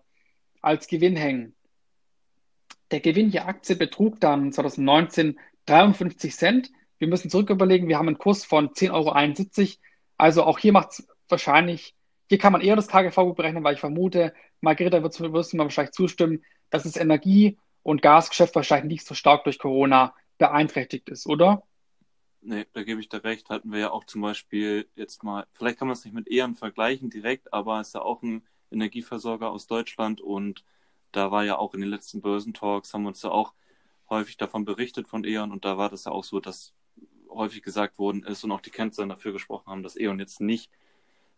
als 0.61 0.87
Gewinn 0.87 1.15
hängen. 1.15 1.55
Der 2.91 2.99
Gewinn 2.99 3.29
je 3.29 3.39
Aktie 3.39 3.75
betrug 3.75 4.19
dann 4.19 4.51
2019 4.51 5.39
53 5.65 6.35
Cent. 6.35 6.71
Wir 6.97 7.07
müssen 7.07 7.29
zurück 7.29 7.49
überlegen, 7.49 7.87
wir 7.87 7.97
haben 7.97 8.07
einen 8.07 8.17
Kurs 8.17 8.43
von 8.43 8.69
10,71 8.69 9.59
Euro. 9.59 9.79
Also 10.17 10.43
auch 10.43 10.59
hier 10.59 10.73
macht 10.73 10.91
es 10.91 11.07
wahrscheinlich, 11.31 11.95
hier 12.29 12.37
kann 12.37 12.53
man 12.53 12.61
eher 12.61 12.75
das 12.75 12.87
KGV 12.87 13.33
berechnen, 13.35 13.63
weil 13.63 13.75
ich 13.75 13.79
vermute, 13.79 14.33
Margareta 14.61 15.01
wird, 15.01 15.19
wirst 15.19 15.53
du 15.53 15.57
mir 15.57 15.63
wahrscheinlich 15.63 15.93
zustimmen, 15.93 16.43
dass 16.69 16.83
das 16.83 16.97
Energie- 16.97 17.57
und 17.83 18.01
Gasgeschäft 18.01 18.55
wahrscheinlich 18.55 18.91
nicht 18.99 19.07
so 19.07 19.15
stark 19.15 19.43
durch 19.43 19.59
Corona 19.59 20.13
beeinträchtigt 20.37 21.09
ist, 21.09 21.27
oder? 21.27 21.63
Nee, 22.41 22.65
da 22.73 22.83
gebe 22.83 22.99
ich 22.99 23.09
dir 23.09 23.23
recht. 23.23 23.49
Hatten 23.49 23.71
wir 23.71 23.79
ja 23.79 23.91
auch 23.91 24.05
zum 24.05 24.21
Beispiel 24.21 24.87
jetzt 24.95 25.23
mal, 25.23 25.45
vielleicht 25.51 25.77
kann 25.77 25.87
man 25.87 25.93
es 25.93 26.03
nicht 26.05 26.13
mit 26.13 26.27
Ehren 26.27 26.55
vergleichen 26.55 27.09
direkt, 27.09 27.53
aber 27.53 27.79
es 27.79 27.89
ist 27.89 27.93
ja 27.93 28.01
auch 28.01 28.23
ein 28.23 28.43
Energieversorger 28.71 29.51
aus 29.51 29.67
Deutschland 29.67 30.21
und 30.21 30.63
da 31.11 31.29
war 31.29 31.43
ja 31.43 31.57
auch 31.57 31.73
in 31.73 31.81
den 31.81 31.89
letzten 31.89 32.21
Börsentalks, 32.21 32.93
haben 32.93 33.03
wir 33.03 33.09
uns 33.09 33.21
ja 33.21 33.29
auch 33.29 33.53
häufig 34.09 34.37
davon 34.37 34.65
berichtet 34.65 35.07
von 35.07 35.23
E.ON 35.23 35.51
und 35.51 35.65
da 35.65 35.77
war 35.77 35.89
das 35.89 36.05
ja 36.05 36.11
auch 36.11 36.23
so, 36.23 36.39
dass 36.39 36.73
häufig 37.29 37.61
gesagt 37.61 37.99
worden 37.99 38.23
ist 38.23 38.43
und 38.43 38.51
auch 38.51 38.61
die 38.61 38.71
Kennzahlen 38.71 39.09
dafür 39.09 39.33
gesprochen 39.33 39.67
haben, 39.67 39.83
dass 39.83 39.97
E.ON 39.97 40.19
jetzt 40.19 40.41
nicht 40.41 40.71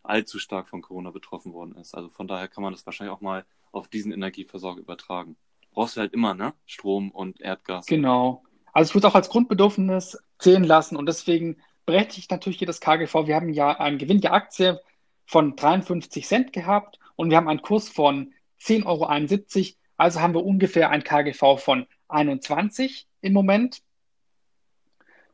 allzu 0.03 0.39
stark 0.39 0.67
von 0.67 0.81
Corona 0.81 1.11
betroffen 1.11 1.53
worden 1.53 1.75
ist. 1.75 1.95
Also 1.95 2.09
von 2.09 2.27
daher 2.27 2.47
kann 2.47 2.63
man 2.63 2.73
das 2.73 2.85
wahrscheinlich 2.85 3.15
auch 3.15 3.21
mal 3.21 3.45
auf 3.71 3.87
diesen 3.87 4.11
Energieversorger 4.11 4.81
übertragen. 4.81 5.35
Brauchst 5.71 5.97
du 5.97 6.01
halt 6.01 6.13
immer, 6.13 6.33
ne? 6.33 6.53
Strom 6.65 7.09
und 7.11 7.41
Erdgas. 7.41 7.85
Genau. 7.87 8.43
Also 8.73 8.97
es 8.97 9.05
auch 9.05 9.15
als 9.15 9.29
Grundbedürfnis 9.29 10.17
zählen 10.39 10.63
lassen 10.63 10.97
und 10.97 11.05
deswegen 11.05 11.57
berechtigt 11.85 12.31
natürlich 12.31 12.57
hier 12.59 12.67
das 12.67 12.79
KGV. 12.79 13.27
Wir 13.27 13.35
haben 13.35 13.49
ja 13.49 13.79
einen 13.79 13.97
Gewinn 13.97 14.21
der 14.21 14.33
Aktie 14.33 14.81
von 15.25 15.55
53 15.55 16.25
Cent 16.25 16.53
gehabt 16.53 16.99
und 17.15 17.29
wir 17.29 17.37
haben 17.37 17.47
einen 17.47 17.61
Kurs 17.61 17.89
von 17.89 18.33
10,71 18.61 18.85
Euro. 18.85 19.77
Also 19.97 20.21
haben 20.21 20.33
wir 20.33 20.43
ungefähr 20.43 20.89
ein 20.89 21.03
KGV 21.03 21.57
von 21.57 21.85
21 22.07 23.07
im 23.21 23.33
Moment. 23.33 23.81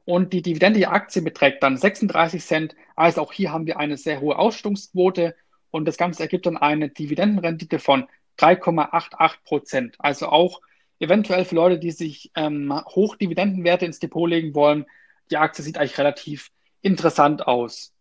Und 0.10 0.34
die 0.34 0.42
Dividende 0.42 0.80
der 0.80 0.92
Aktie 0.92 1.22
beträgt 1.22 1.62
dann 1.62 1.78
36 1.78 2.44
Cent. 2.44 2.76
Also 2.96 3.22
auch 3.22 3.32
hier 3.32 3.52
haben 3.52 3.68
wir 3.68 3.78
eine 3.78 3.96
sehr 3.96 4.20
hohe 4.22 4.40
Ausstellungsquote 4.40 5.36
und 5.70 5.86
das 5.86 5.98
Ganze 5.98 6.24
ergibt 6.24 6.48
dann 6.48 6.58
eine 6.58 6.90
Dividendenrendite 6.90 7.78
von 7.78 8.08
3,88 8.40 9.36
Prozent. 9.46 9.96
Also 10.00 10.30
auch 10.30 10.62
eventuell 10.98 11.46
für 11.46 11.54
Leute, 11.54 11.78
die 11.78 11.92
sich 11.92 12.32
ähm, 12.34 12.74
Hochdividendenwerte 12.74 13.86
ins 13.86 14.00
Depot 14.00 14.28
legen 14.28 14.56
wollen, 14.56 14.88
die 15.30 15.38
Aktie 15.38 15.64
sieht 15.64 15.78
eigentlich 15.78 16.00
relativ 16.00 16.50
interessant 16.82 17.46
aus. 17.46 17.94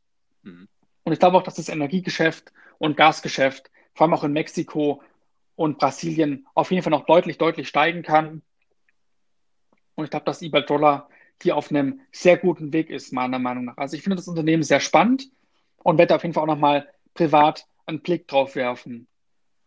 Mhm. 0.45 0.67
Und 1.05 1.13
ich 1.13 1.19
glaube 1.19 1.37
auch, 1.37 1.43
dass 1.43 1.57
das 1.57 1.69
Energiegeschäft 1.69 2.55
und 2.79 2.97
Gasgeschäft, 2.97 3.71
vor 3.93 4.07
allem 4.07 4.15
auch 4.15 4.25
in 4.25 4.33
Mexiko 4.33 5.03
und 5.57 5.77
Brasilien, 5.77 6.47
auf 6.55 6.71
jeden 6.71 6.83
Fall 6.83 6.91
noch 6.91 7.05
deutlich, 7.05 7.37
deutlich 7.37 7.69
steigen 7.69 8.01
kann. 8.01 8.41
Und 9.95 10.05
ich 10.05 10.11
glaube, 10.11 10.25
dass 10.25 10.41
Iberdrola 10.41 11.07
hier 11.43 11.57
auf 11.57 11.71
einem 11.71 12.01
sehr 12.13 12.37
guten 12.37 12.73
Weg 12.73 12.91
ist, 12.91 13.13
meiner 13.13 13.39
Meinung 13.39 13.67
nach. 13.67 13.77
Also 13.77 13.97
ich 13.97 14.03
finde 14.03 14.17
das 14.17 14.29
Unternehmen 14.29 14.63
sehr 14.63 14.81
spannend 14.81 15.31
und 15.79 15.99
werde 15.99 16.15
auf 16.15 16.23
jeden 16.23 16.35
Fall 16.35 16.43
auch 16.43 16.55
nochmal 16.55 16.89
privat 17.15 17.67
einen 17.87 18.01
Blick 18.01 18.29
drauf 18.29 18.55
werfen. 18.55 19.07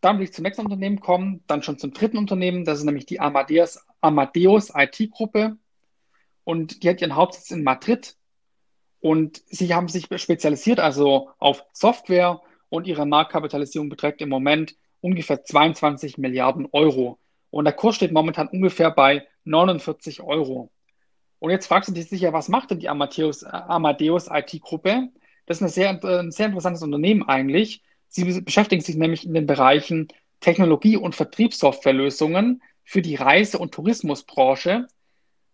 Dann 0.01 0.17
will 0.17 0.25
ich 0.25 0.33
zum 0.33 0.43
nächsten 0.43 0.63
Unternehmen 0.63 0.99
kommen, 0.99 1.43
dann 1.47 1.63
schon 1.63 1.77
zum 1.77 1.93
dritten 1.93 2.17
Unternehmen, 2.17 2.65
das 2.65 2.79
ist 2.79 2.85
nämlich 2.85 3.05
die 3.05 3.19
Amadeus, 3.19 3.79
Amadeus 4.01 4.71
IT-Gruppe. 4.75 5.57
Und 6.43 6.83
die 6.83 6.89
hat 6.89 7.01
ihren 7.01 7.15
Hauptsitz 7.15 7.51
in 7.51 7.63
Madrid. 7.63 8.15
Und 8.99 9.41
sie 9.47 9.73
haben 9.73 9.87
sich 9.87 10.07
spezialisiert, 10.15 10.79
also 10.79 11.31
auf 11.37 11.65
Software 11.73 12.41
und 12.69 12.87
ihre 12.87 13.05
Marktkapitalisierung 13.05 13.89
beträgt 13.89 14.21
im 14.21 14.29
Moment 14.29 14.75
ungefähr 15.01 15.43
22 15.43 16.17
Milliarden 16.17 16.67
Euro. 16.71 17.19
Und 17.49 17.65
der 17.65 17.73
Kurs 17.73 17.95
steht 17.95 18.11
momentan 18.11 18.47
ungefähr 18.47 18.91
bei 18.91 19.27
49 19.43 20.21
Euro. 20.21 20.71
Und 21.41 21.49
jetzt 21.49 21.67
fragst 21.67 21.89
du 21.89 21.93
dich 21.93 22.07
sicher, 22.07 22.33
was 22.33 22.49
macht 22.49 22.71
denn 22.71 22.79
die 22.79 22.87
Amadeus, 22.87 23.43
Amadeus 23.43 24.27
IT-Gruppe? 24.31 25.09
Das 25.45 25.59
ist 25.59 25.73
sehr, 25.73 25.89
ein 25.89 26.31
sehr 26.31 26.45
interessantes 26.45 26.83
Unternehmen 26.83 27.27
eigentlich. 27.27 27.83
Sie 28.07 28.41
beschäftigen 28.41 28.81
sich 28.81 28.95
nämlich 28.95 29.25
in 29.25 29.33
den 29.33 29.47
Bereichen 29.47 30.07
Technologie- 30.39 30.97
und 30.97 31.15
Vertriebssoftwarelösungen 31.15 32.61
für 32.83 33.01
die 33.01 33.15
Reise- 33.15 33.57
und 33.57 33.73
Tourismusbranche. 33.73 34.87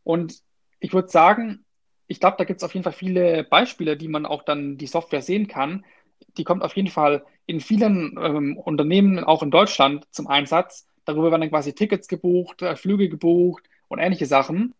Und 0.04 0.42
ich 0.80 0.94
würde 0.94 1.08
sagen, 1.08 1.66
ich 2.08 2.20
glaube, 2.20 2.36
da 2.38 2.44
gibt 2.44 2.60
es 2.60 2.64
auf 2.64 2.74
jeden 2.74 2.84
Fall 2.84 2.94
viele 2.94 3.44
Beispiele, 3.44 3.98
die 3.98 4.08
man 4.08 4.26
auch 4.26 4.44
dann 4.44 4.78
die 4.78 4.88
Software 4.88 5.22
sehen 5.22 5.48
kann 5.48 5.84
die 6.38 6.44
kommt 6.44 6.64
auf 6.64 6.76
jeden 6.76 6.90
Fall 6.90 7.26
in 7.46 7.60
vielen 7.60 8.18
ähm, 8.22 8.58
Unternehmen, 8.58 9.24
auch 9.24 9.44
in 9.44 9.52
Deutschland, 9.52 10.06
zum 10.12 10.28
Einsatz. 10.28 10.88
Darüber 11.06 11.32
werden 11.32 11.42
dann 11.42 11.50
quasi 11.50 11.74
Tickets 11.74 12.08
gebucht, 12.08 12.62
äh, 12.62 12.76
Flüge 12.76 13.10
gebucht 13.10 13.64
und 13.88 14.00
ähnliche 14.00 14.26
Sachen, 14.26 14.74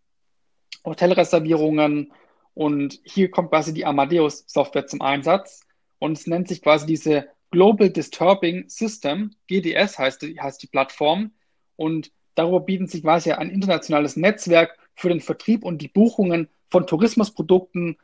Hotelreservierungen. 0.88 2.12
Und 2.54 3.00
hier 3.04 3.30
kommt 3.30 3.50
quasi 3.50 3.74
die 3.74 3.86
Amadeus-Software 3.86 4.88
zum 4.88 5.02
Einsatz. 5.02 5.62
Und 6.00 6.18
es 6.18 6.28
nennt 6.28 6.48
sich 6.48 6.62
quasi 6.62 6.86
diese 6.86 7.28
Global 7.52 7.90
Disturbing 7.90 8.68
System, 8.68 9.32
GDS 9.48 9.98
heißt 9.98 10.22
die, 10.22 10.40
heißt 10.40 10.62
die 10.62 10.68
Plattform. 10.68 11.32
Und 11.76 12.12
darüber 12.36 12.62
bieten 12.62 12.88
sich 12.88 13.04
quasi 13.04 13.32
ein 13.32 13.50
internationales 13.50 14.18
Netzwerk 14.18 14.78
für 14.96 15.10
den 15.10 15.22
Vertrieb 15.22 15.64
und 15.64 15.82
die 15.82 15.88
Buchungen 15.88 16.50
von 16.70 16.88
Tourismusprodukten 16.88 17.98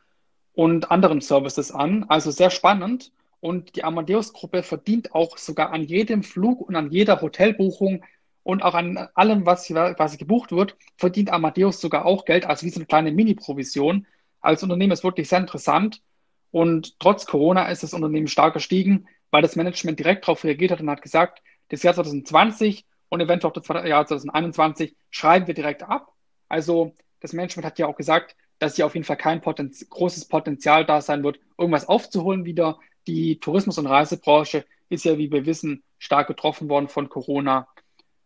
und 0.54 0.90
anderen 0.90 1.20
Services 1.20 1.72
an. 1.72 2.04
Also 2.08 2.30
sehr 2.30 2.50
spannend. 2.50 3.12
Und 3.40 3.76
die 3.76 3.84
Amadeus-Gruppe 3.84 4.62
verdient 4.62 5.14
auch 5.14 5.36
sogar 5.36 5.72
an 5.72 5.82
jedem 5.82 6.22
Flug 6.22 6.62
und 6.62 6.76
an 6.76 6.90
jeder 6.90 7.20
Hotelbuchung 7.20 8.02
und 8.44 8.62
auch 8.62 8.74
an 8.74 9.08
allem, 9.14 9.46
was 9.46 9.66
quasi 9.66 10.16
gebucht 10.16 10.52
wird, 10.52 10.76
verdient 10.96 11.30
Amadeus 11.30 11.80
sogar 11.80 12.04
auch 12.04 12.24
Geld, 12.24 12.46
also 12.46 12.64
wie 12.64 12.70
so 12.70 12.78
eine 12.78 12.86
kleine 12.86 13.10
Mini-Provision. 13.10 14.06
Als 14.40 14.62
Unternehmen 14.62 14.92
ist 14.92 15.02
wirklich 15.02 15.28
sehr 15.28 15.40
interessant. 15.40 16.02
Und 16.50 17.00
trotz 17.00 17.26
Corona 17.26 17.66
ist 17.66 17.82
das 17.82 17.94
Unternehmen 17.94 18.28
stark 18.28 18.54
gestiegen, 18.54 19.08
weil 19.30 19.42
das 19.42 19.56
Management 19.56 19.98
direkt 19.98 20.24
darauf 20.24 20.44
reagiert 20.44 20.70
hat 20.70 20.80
und 20.80 20.90
hat 20.90 21.02
gesagt, 21.02 21.42
das 21.70 21.82
Jahr 21.82 21.94
2020 21.94 22.84
und 23.08 23.20
eventuell 23.20 23.50
auch 23.50 23.54
das 23.54 23.66
Jahr 23.66 24.06
2021 24.06 24.94
schreiben 25.10 25.46
wir 25.46 25.54
direkt 25.54 25.82
ab. 25.82 26.12
Also 26.48 26.94
das 27.20 27.32
Management 27.32 27.64
hat 27.66 27.78
ja 27.78 27.86
auch 27.86 27.96
gesagt, 27.96 28.36
dass 28.58 28.76
hier 28.76 28.86
auf 28.86 28.94
jeden 28.94 29.04
Fall 29.04 29.16
kein 29.16 29.40
Potenz 29.40 29.88
großes 29.88 30.26
Potenzial 30.26 30.84
da 30.84 31.00
sein 31.00 31.24
wird, 31.24 31.40
irgendwas 31.58 31.88
aufzuholen 31.88 32.44
wieder. 32.44 32.78
Die 33.06 33.40
Tourismus- 33.40 33.78
und 33.78 33.86
Reisebranche 33.86 34.66
ist 34.90 35.04
ja, 35.04 35.18
wie 35.18 35.32
wir 35.32 35.46
wissen, 35.46 35.82
stark 35.98 36.26
getroffen 36.28 36.68
worden 36.68 36.88
von 36.88 37.08
Corona. 37.08 37.66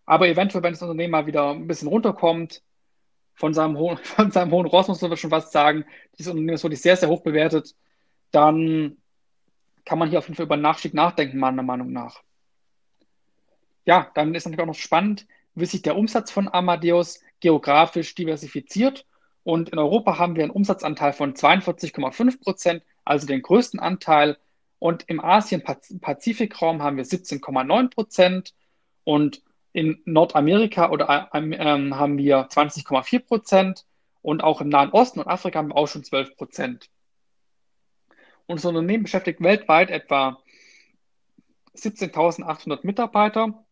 Aber 0.09 0.27
eventuell, 0.27 0.63
wenn 0.63 0.73
das 0.73 0.81
Unternehmen 0.81 1.11
mal 1.11 1.27
wieder 1.27 1.51
ein 1.51 1.67
bisschen 1.67 1.89
runterkommt, 1.89 2.63
von 3.35 3.53
seinem 3.53 3.77
hohen, 3.77 3.99
von 4.03 4.31
seinem 4.31 4.51
hohen 4.53 4.67
Ross 4.67 4.89
muss 4.89 5.03
man 5.03 5.15
schon 5.19 5.29
fast 5.29 5.53
sagen, 5.53 5.85
dieses 6.19 6.33
Unternehmen 6.33 6.55
ist 6.55 6.63
wirklich 6.63 6.81
sehr, 6.81 6.97
sehr 6.97 7.11
hoch 7.11 7.23
bewertet, 7.23 7.75
dann 8.31 8.97
kann 9.85 9.99
man 9.99 10.09
hier 10.09 10.19
auf 10.19 10.27
jeden 10.27 10.37
Fall 10.37 10.47
über 10.47 10.57
Nachstieg 10.57 10.95
nachdenken, 10.95 11.39
meiner 11.39 11.63
Meinung 11.63 11.93
nach. 11.93 12.23
Ja, 13.85 14.11
dann 14.15 14.35
ist 14.35 14.47
natürlich 14.47 14.63
auch 14.63 14.67
noch 14.67 14.75
spannend, 14.75 15.27
wie 15.55 15.67
sich 15.67 15.83
der 15.83 15.97
Umsatz 15.97 16.31
von 16.31 16.49
Amadeus 16.49 17.21
geografisch 17.41 18.15
diversifiziert. 18.15 19.05
Und 19.45 19.69
in 19.69 19.79
Europa 19.79 20.19
haben 20.19 20.37
wir 20.37 20.43
einen 20.43 20.53
Umsatzanteil 20.53 21.13
von 21.13 21.35
42,5 21.35 22.41
Prozent, 22.41 22.83
also 23.05 23.27
den 23.27 23.43
größten 23.43 23.79
Anteil. 23.79 24.39
Und 24.79 25.05
im 25.09 25.23
Asien-Pazifikraum 25.23 26.83
haben 26.83 26.97
wir 26.97 27.05
17,9 27.05 27.91
Prozent 27.91 28.55
und 29.05 29.43
in 29.73 30.01
Nordamerika 30.05 30.91
oder 30.91 31.31
ähm, 31.35 31.97
haben 31.97 32.19
wir 32.19 32.49
20,4 32.49 33.21
Prozent 33.21 33.85
und 34.23 34.43
auch 34.43 34.61
im 34.61 34.69
Nahen 34.69 34.91
Osten 34.91 35.21
und 35.21 35.27
Afrika 35.27 35.59
haben 35.59 35.69
wir 35.69 35.77
auch 35.77 35.89
schon 35.89 36.05
12 36.05 36.37
Prozent. 36.37 36.91
Unser 38.47 38.71
Unternehmen 38.71 39.05
beschäftigt 39.05 39.43
weltweit 39.43 39.91
etwa 39.91 40.39
17.800 41.77 42.81
Mitarbeiter. 42.83 43.65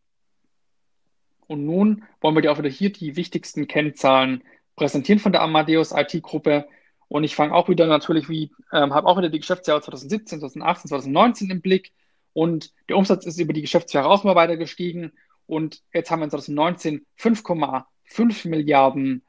Und 1.47 1.65
nun 1.65 2.05
wollen 2.21 2.35
wir 2.35 2.43
dir 2.43 2.53
auch 2.53 2.59
wieder 2.59 2.69
hier 2.69 2.93
die 2.93 3.17
wichtigsten 3.17 3.69
Kennzahlen 3.69 4.43
präsentieren 4.75 5.19
von 5.19 5.33
der 5.33 5.43
Amadeus 5.43 5.93
IT-Gruppe. 5.93 6.69
Und 7.09 7.25
ich 7.25 7.37
fange 7.37 7.55
auch 7.55 7.69
wieder 7.69 7.87
natürlich 7.87 8.29
wie, 8.29 8.51
ähm, 8.73 8.93
habe 8.93 9.07
auch 9.07 9.17
wieder 9.17 9.29
die 9.29 9.39
Geschäftsjahre 9.39 9.81
2017, 9.81 10.41
2018, 10.41 10.89
2019 10.89 11.51
im 11.51 11.61
Blick. 11.61 11.93
Und 12.33 12.73
der 12.89 12.97
Umsatz 12.97 13.25
ist 13.27 13.41
über 13.41 13.53
die 13.53 13.63
Geschäftsjahre 13.63 14.09
auch 14.09 14.25
immer 14.25 14.35
weiter 14.35 14.57
gestiegen. 14.57 15.13
Und 15.47 15.83
jetzt 15.93 16.11
haben 16.11 16.21
wir 16.21 16.25
in 16.25 16.31
2019 16.31 17.07
5,5 17.19 18.49
Milliarden 18.49 19.23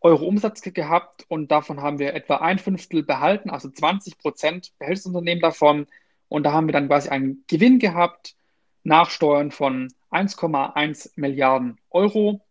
Euro 0.00 0.26
Umsatz 0.26 0.60
gehabt 0.60 1.24
und 1.28 1.50
davon 1.50 1.80
haben 1.80 1.98
wir 1.98 2.12
etwa 2.12 2.36
ein 2.36 2.58
Fünftel 2.58 3.02
behalten, 3.02 3.48
also 3.48 3.70
20 3.70 4.18
Prozent 4.18 4.72
behält 4.78 4.98
das 4.98 5.06
Unternehmen 5.06 5.40
davon. 5.40 5.86
Und 6.28 6.42
da 6.42 6.52
haben 6.52 6.66
wir 6.66 6.72
dann 6.72 6.88
quasi 6.88 7.08
einen 7.08 7.44
Gewinn 7.46 7.78
gehabt 7.78 8.34
nach 8.82 9.08
Steuern 9.08 9.50
von 9.50 9.88
1,1 10.10 11.12
Milliarden 11.16 11.78
Euro. 11.90 12.42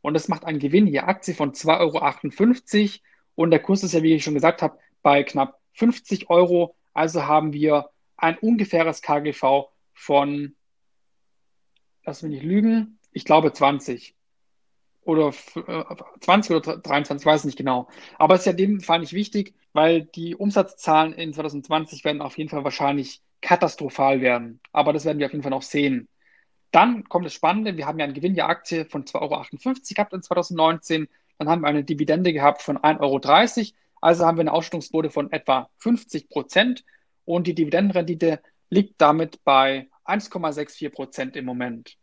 Und 0.00 0.14
das 0.14 0.28
macht 0.28 0.44
einen 0.44 0.58
Gewinn 0.58 0.86
je 0.86 1.00
Aktie 1.00 1.34
von 1.34 1.52
2,58 1.52 2.80
Euro. 2.82 3.00
Und 3.34 3.50
der 3.50 3.60
Kurs 3.60 3.82
ist 3.82 3.92
ja, 3.92 4.02
wie 4.02 4.14
ich 4.14 4.24
schon 4.24 4.34
gesagt 4.34 4.62
habe, 4.62 4.78
bei 5.02 5.22
knapp 5.22 5.58
50 5.74 6.30
Euro. 6.30 6.74
Also 6.94 7.26
haben 7.26 7.52
wir 7.52 7.90
ein 8.16 8.38
ungefähres 8.38 9.02
KGV 9.02 9.66
von, 9.92 10.54
lass 12.04 12.22
mich 12.22 12.32
nicht 12.32 12.44
lügen, 12.44 12.98
ich 13.12 13.24
glaube 13.24 13.52
20 13.52 14.14
oder 15.04 15.32
20 15.32 16.50
äh, 16.50 16.54
oder 16.54 16.76
23, 16.78 17.26
weiß 17.26 17.44
nicht 17.44 17.58
genau. 17.58 17.88
Aber 18.18 18.34
es 18.34 18.42
ist 18.42 18.46
ja 18.46 18.52
dem 18.52 18.80
Fall 18.80 19.00
nicht 19.00 19.12
wichtig, 19.12 19.54
weil 19.72 20.02
die 20.02 20.36
Umsatzzahlen 20.36 21.12
in 21.12 21.32
2020 21.32 22.04
werden 22.04 22.22
auf 22.22 22.38
jeden 22.38 22.50
Fall 22.50 22.64
wahrscheinlich 22.64 23.20
katastrophal 23.40 24.20
werden. 24.20 24.60
Aber 24.72 24.92
das 24.92 25.04
werden 25.04 25.18
wir 25.18 25.26
auf 25.26 25.32
jeden 25.32 25.42
Fall 25.42 25.50
noch 25.50 25.62
sehen. 25.62 26.08
Dann 26.70 27.04
kommt 27.04 27.26
das 27.26 27.34
Spannende, 27.34 27.76
wir 27.76 27.86
haben 27.86 27.98
ja 27.98 28.04
einen 28.04 28.14
Gewinn 28.14 28.34
der 28.34 28.48
Aktie 28.48 28.86
von 28.86 29.04
2,58 29.04 29.14
Euro 29.20 29.74
gehabt 29.94 30.12
in 30.14 30.22
2019. 30.22 31.08
Dann 31.38 31.48
haben 31.48 31.62
wir 31.62 31.68
eine 31.68 31.84
Dividende 31.84 32.32
gehabt 32.32 32.62
von 32.62 32.78
1,30 32.78 33.00
Euro. 33.00 33.20
Also 34.00 34.24
haben 34.24 34.36
wir 34.38 34.42
eine 34.42 34.52
Ausschüttungsquote 34.52 35.10
von 35.10 35.30
etwa 35.32 35.68
50 35.78 36.28
Prozent. 36.28 36.84
Und 37.24 37.46
die 37.46 37.54
Dividendenrendite 37.54 38.40
liegt 38.72 38.94
damit 39.02 39.44
bei 39.44 39.88
1,64 40.06 40.88
Prozent 40.88 41.36
im 41.36 41.44
Moment. 41.44 41.98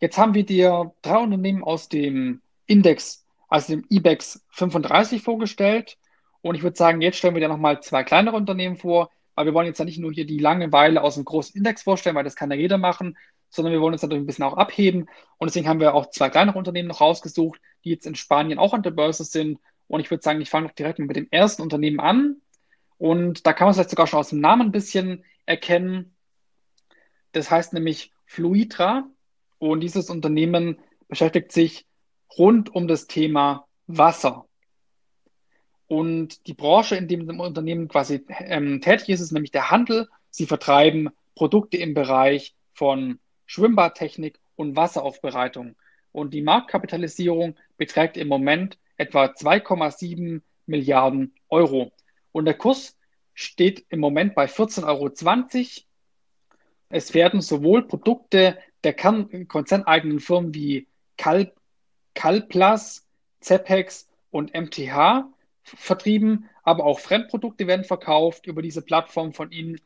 Jetzt 0.00 0.18
haben 0.18 0.34
wir 0.34 0.44
dir 0.44 0.92
drei 1.00 1.18
Unternehmen 1.18 1.62
aus 1.62 1.88
dem 1.88 2.42
Index, 2.66 3.24
also 3.48 3.74
dem 3.74 3.86
IBEX 3.88 4.44
35 4.50 5.22
vorgestellt. 5.22 5.96
Und 6.42 6.56
ich 6.56 6.64
würde 6.64 6.76
sagen, 6.76 7.00
jetzt 7.00 7.18
stellen 7.18 7.34
wir 7.34 7.40
dir 7.40 7.48
nochmal 7.48 7.80
zwei 7.82 8.02
kleinere 8.02 8.34
Unternehmen 8.34 8.78
vor, 8.78 9.10
weil 9.36 9.46
wir 9.46 9.54
wollen 9.54 9.68
jetzt 9.68 9.78
ja 9.78 9.84
nicht 9.84 10.00
nur 10.00 10.12
hier 10.12 10.26
die 10.26 10.38
Langeweile 10.38 11.02
aus 11.02 11.16
einem 11.16 11.24
großen 11.24 11.56
Index 11.56 11.82
vorstellen, 11.82 12.16
weil 12.16 12.24
das 12.24 12.34
kann 12.34 12.50
ja 12.50 12.56
jeder 12.56 12.76
machen, 12.76 13.16
sondern 13.48 13.72
wir 13.72 13.80
wollen 13.80 13.92
uns 13.92 14.02
natürlich 14.02 14.24
ein 14.24 14.26
bisschen 14.26 14.44
auch 14.44 14.56
abheben. 14.56 15.08
Und 15.38 15.46
deswegen 15.46 15.68
haben 15.68 15.78
wir 15.78 15.94
auch 15.94 16.10
zwei 16.10 16.30
kleinere 16.30 16.58
Unternehmen 16.58 16.88
noch 16.88 17.00
rausgesucht, 17.00 17.60
die 17.84 17.90
jetzt 17.90 18.06
in 18.06 18.16
Spanien 18.16 18.58
auch 18.58 18.74
an 18.74 18.82
der 18.82 18.90
Börse 18.90 19.22
sind. 19.22 19.60
Und 19.86 20.00
ich 20.00 20.10
würde 20.10 20.22
sagen, 20.22 20.40
ich 20.40 20.50
fange 20.50 20.66
doch 20.66 20.74
direkt 20.74 20.98
mit 20.98 21.14
dem 21.14 21.28
ersten 21.30 21.62
Unternehmen 21.62 22.00
an. 22.00 22.40
Und 23.00 23.46
da 23.46 23.54
kann 23.54 23.64
man 23.64 23.70
es 23.70 23.78
vielleicht 23.78 23.90
sogar 23.90 24.06
schon 24.06 24.18
aus 24.18 24.28
dem 24.28 24.40
Namen 24.40 24.68
ein 24.68 24.72
bisschen 24.72 25.24
erkennen. 25.46 26.14
Das 27.32 27.50
heißt 27.50 27.72
nämlich 27.72 28.12
Fluidra. 28.26 29.08
Und 29.58 29.80
dieses 29.80 30.10
Unternehmen 30.10 30.78
beschäftigt 31.08 31.50
sich 31.50 31.86
rund 32.36 32.74
um 32.74 32.88
das 32.88 33.06
Thema 33.06 33.66
Wasser. 33.86 34.44
Und 35.86 36.46
die 36.46 36.52
Branche, 36.52 36.94
in 36.96 37.08
dem 37.08 37.40
Unternehmen 37.40 37.88
quasi 37.88 38.22
ähm, 38.28 38.82
tätig 38.82 39.08
ist, 39.08 39.20
ist 39.20 39.32
nämlich 39.32 39.50
der 39.50 39.70
Handel. 39.70 40.06
Sie 40.28 40.44
vertreiben 40.44 41.08
Produkte 41.34 41.78
im 41.78 41.94
Bereich 41.94 42.54
von 42.74 43.18
Schwimmbadtechnik 43.46 44.38
und 44.56 44.76
Wasseraufbereitung. 44.76 45.74
Und 46.12 46.34
die 46.34 46.42
Marktkapitalisierung 46.42 47.56
beträgt 47.78 48.18
im 48.18 48.28
Moment 48.28 48.78
etwa 48.98 49.24
2,7 49.24 50.42
Milliarden 50.66 51.34
Euro. 51.48 51.92
Und 52.32 52.44
der 52.44 52.54
Kurs 52.54 52.96
steht 53.34 53.84
im 53.88 54.00
Moment 54.00 54.34
bei 54.34 54.46
14,20 54.46 54.86
Euro. 54.86 55.10
Es 56.88 57.14
werden 57.14 57.40
sowohl 57.40 57.86
Produkte 57.86 58.58
der 58.84 58.94
konzerneigenen 58.94 60.20
Firmen 60.20 60.54
wie 60.54 60.88
Cal, 61.16 61.52
Calplas, 62.14 63.06
Cepex 63.42 64.08
und 64.30 64.54
MTH 64.54 65.28
vertrieben, 65.62 66.48
aber 66.62 66.84
auch 66.84 67.00
Fremdprodukte 67.00 67.66
werden 67.66 67.84
verkauft 67.84 68.46
über 68.46 68.62
diese 68.62 68.82
Plattform 68.82 69.32
von 69.32 69.52
ihnen. 69.52 69.80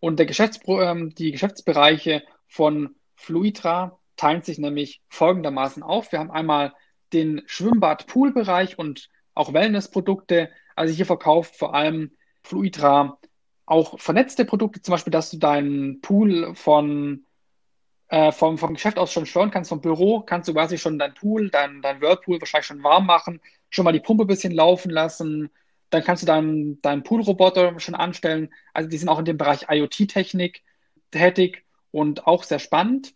Und 0.00 0.18
der 0.18 0.26
Geschäftspro 0.26 0.80
ähm, 0.82 1.14
die 1.14 1.32
Geschäftsbereiche 1.32 2.22
von 2.46 2.94
Fluidra 3.14 3.98
teilen 4.16 4.42
sich 4.42 4.58
nämlich 4.58 5.02
folgendermaßen 5.08 5.82
auf. 5.82 6.12
Wir 6.12 6.18
haben 6.18 6.30
einmal 6.30 6.74
den 7.12 7.42
Schwimmbad-Pool-Bereich 7.46 8.78
und 8.78 9.08
auch 9.36 9.52
Wellnessprodukte. 9.52 10.50
Also 10.74 10.92
hier 10.92 11.06
verkauft 11.06 11.56
vor 11.56 11.74
allem 11.74 12.10
Fluidra 12.42 13.18
auch 13.66 13.98
vernetzte 13.98 14.44
Produkte, 14.44 14.80
zum 14.80 14.92
Beispiel, 14.92 15.10
dass 15.10 15.30
du 15.30 15.38
deinen 15.38 16.00
Pool 16.00 16.54
von 16.54 17.26
äh, 18.08 18.30
vom, 18.30 18.56
vom 18.56 18.74
Geschäft 18.74 18.98
aus 18.98 19.12
schon 19.12 19.26
steuern 19.26 19.50
kannst, 19.50 19.70
vom 19.70 19.80
Büro 19.80 20.20
kannst 20.20 20.48
du 20.48 20.52
quasi 20.52 20.78
schon 20.78 20.98
dein 20.98 21.14
Pool, 21.14 21.50
dein, 21.50 21.82
dein 21.82 22.00
Whirlpool 22.00 22.40
wahrscheinlich 22.40 22.66
schon 22.66 22.84
warm 22.84 23.06
machen, 23.06 23.40
schon 23.68 23.84
mal 23.84 23.92
die 23.92 24.00
Pumpe 24.00 24.24
ein 24.24 24.28
bisschen 24.28 24.52
laufen 24.52 24.90
lassen. 24.90 25.50
Dann 25.90 26.04
kannst 26.04 26.22
du 26.22 26.26
deinen, 26.26 26.80
deinen 26.82 27.02
Poolroboter 27.02 27.78
schon 27.80 27.94
anstellen. 27.94 28.52
Also 28.72 28.88
die 28.88 28.98
sind 28.98 29.08
auch 29.08 29.18
in 29.18 29.24
dem 29.24 29.38
Bereich 29.38 29.66
IoT-Technik 29.68 30.62
tätig 31.10 31.64
und 31.90 32.26
auch 32.26 32.44
sehr 32.44 32.58
spannend. 32.58 33.14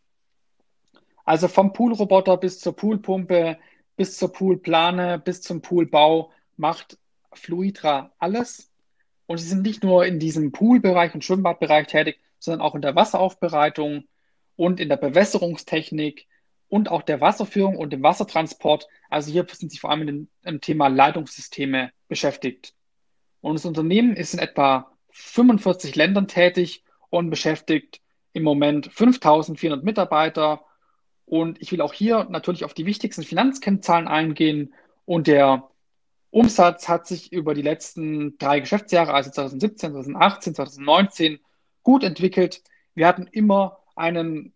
Also 1.24 1.46
vom 1.48 1.72
Poolroboter 1.72 2.36
bis 2.36 2.58
zur 2.58 2.74
Poolpumpe, 2.74 3.58
bis 4.00 4.16
zur 4.16 4.32
Poolplane, 4.32 5.18
bis 5.18 5.42
zum 5.42 5.60
Poolbau 5.60 6.32
macht 6.56 6.96
Fluidra 7.34 8.12
alles. 8.18 8.70
Und 9.26 9.36
sie 9.36 9.46
sind 9.46 9.60
nicht 9.60 9.84
nur 9.84 10.06
in 10.06 10.18
diesem 10.18 10.52
Poolbereich 10.52 11.12
und 11.12 11.22
Schwimmbadbereich 11.22 11.86
tätig, 11.86 12.18
sondern 12.38 12.62
auch 12.62 12.74
in 12.74 12.80
der 12.80 12.96
Wasseraufbereitung, 12.96 14.04
und 14.60 14.78
in 14.78 14.90
der 14.90 14.98
Bewässerungstechnik 14.98 16.26
und 16.68 16.90
auch 16.90 17.00
der 17.00 17.22
Wasserführung 17.22 17.76
und 17.78 17.94
dem 17.94 18.02
Wassertransport. 18.02 18.86
Also 19.08 19.32
hier 19.32 19.46
sind 19.50 19.72
sie 19.72 19.78
vor 19.78 19.90
allem 19.90 20.00
mit 20.00 20.28
dem, 20.44 20.60
Thema 20.60 20.88
Leitungssysteme 20.88 21.92
beschäftigt. 22.08 22.74
Und 23.40 23.54
das 23.54 23.64
Unternehmen 23.64 24.16
ist 24.16 24.34
in 24.34 24.38
etwa 24.38 24.90
45 25.12 25.96
Ländern 25.96 26.28
tätig 26.28 26.84
und 27.08 27.30
beschäftigt 27.30 28.02
im 28.34 28.42
Moment 28.42 28.90
5400 28.92 29.82
Mitarbeiter. 29.82 30.62
Und 31.30 31.62
ich 31.62 31.70
will 31.70 31.80
auch 31.80 31.92
hier 31.92 32.26
natürlich 32.28 32.64
auf 32.64 32.74
die 32.74 32.86
wichtigsten 32.86 33.22
Finanzkennzahlen 33.22 34.08
eingehen. 34.08 34.74
Und 35.04 35.28
der 35.28 35.70
Umsatz 36.30 36.88
hat 36.88 37.06
sich 37.06 37.32
über 37.32 37.54
die 37.54 37.62
letzten 37.62 38.36
drei 38.38 38.58
Geschäftsjahre, 38.58 39.14
also 39.14 39.30
2017, 39.30 39.92
2018, 39.92 40.54
2019, 40.56 41.38
gut 41.84 42.02
entwickelt. 42.02 42.64
Wir 42.96 43.06
hatten 43.06 43.28
immer 43.30 43.78
einen 43.94 44.52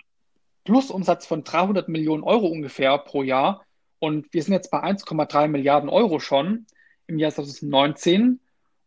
Plusumsatz 0.65 1.27
von 1.27 1.45
300 1.45 1.89
Millionen 1.89 2.25
Euro 2.25 2.49
ungefähr 2.49 2.99
pro 2.99 3.23
Jahr. 3.23 3.65
Und 4.01 4.35
wir 4.35 4.43
sind 4.43 4.55
jetzt 4.55 4.73
bei 4.73 4.83
1,3 4.83 5.47
Milliarden 5.47 5.89
Euro 5.89 6.19
schon 6.19 6.67
im 7.07 7.21
Jahr 7.21 7.31
2019. 7.31 8.41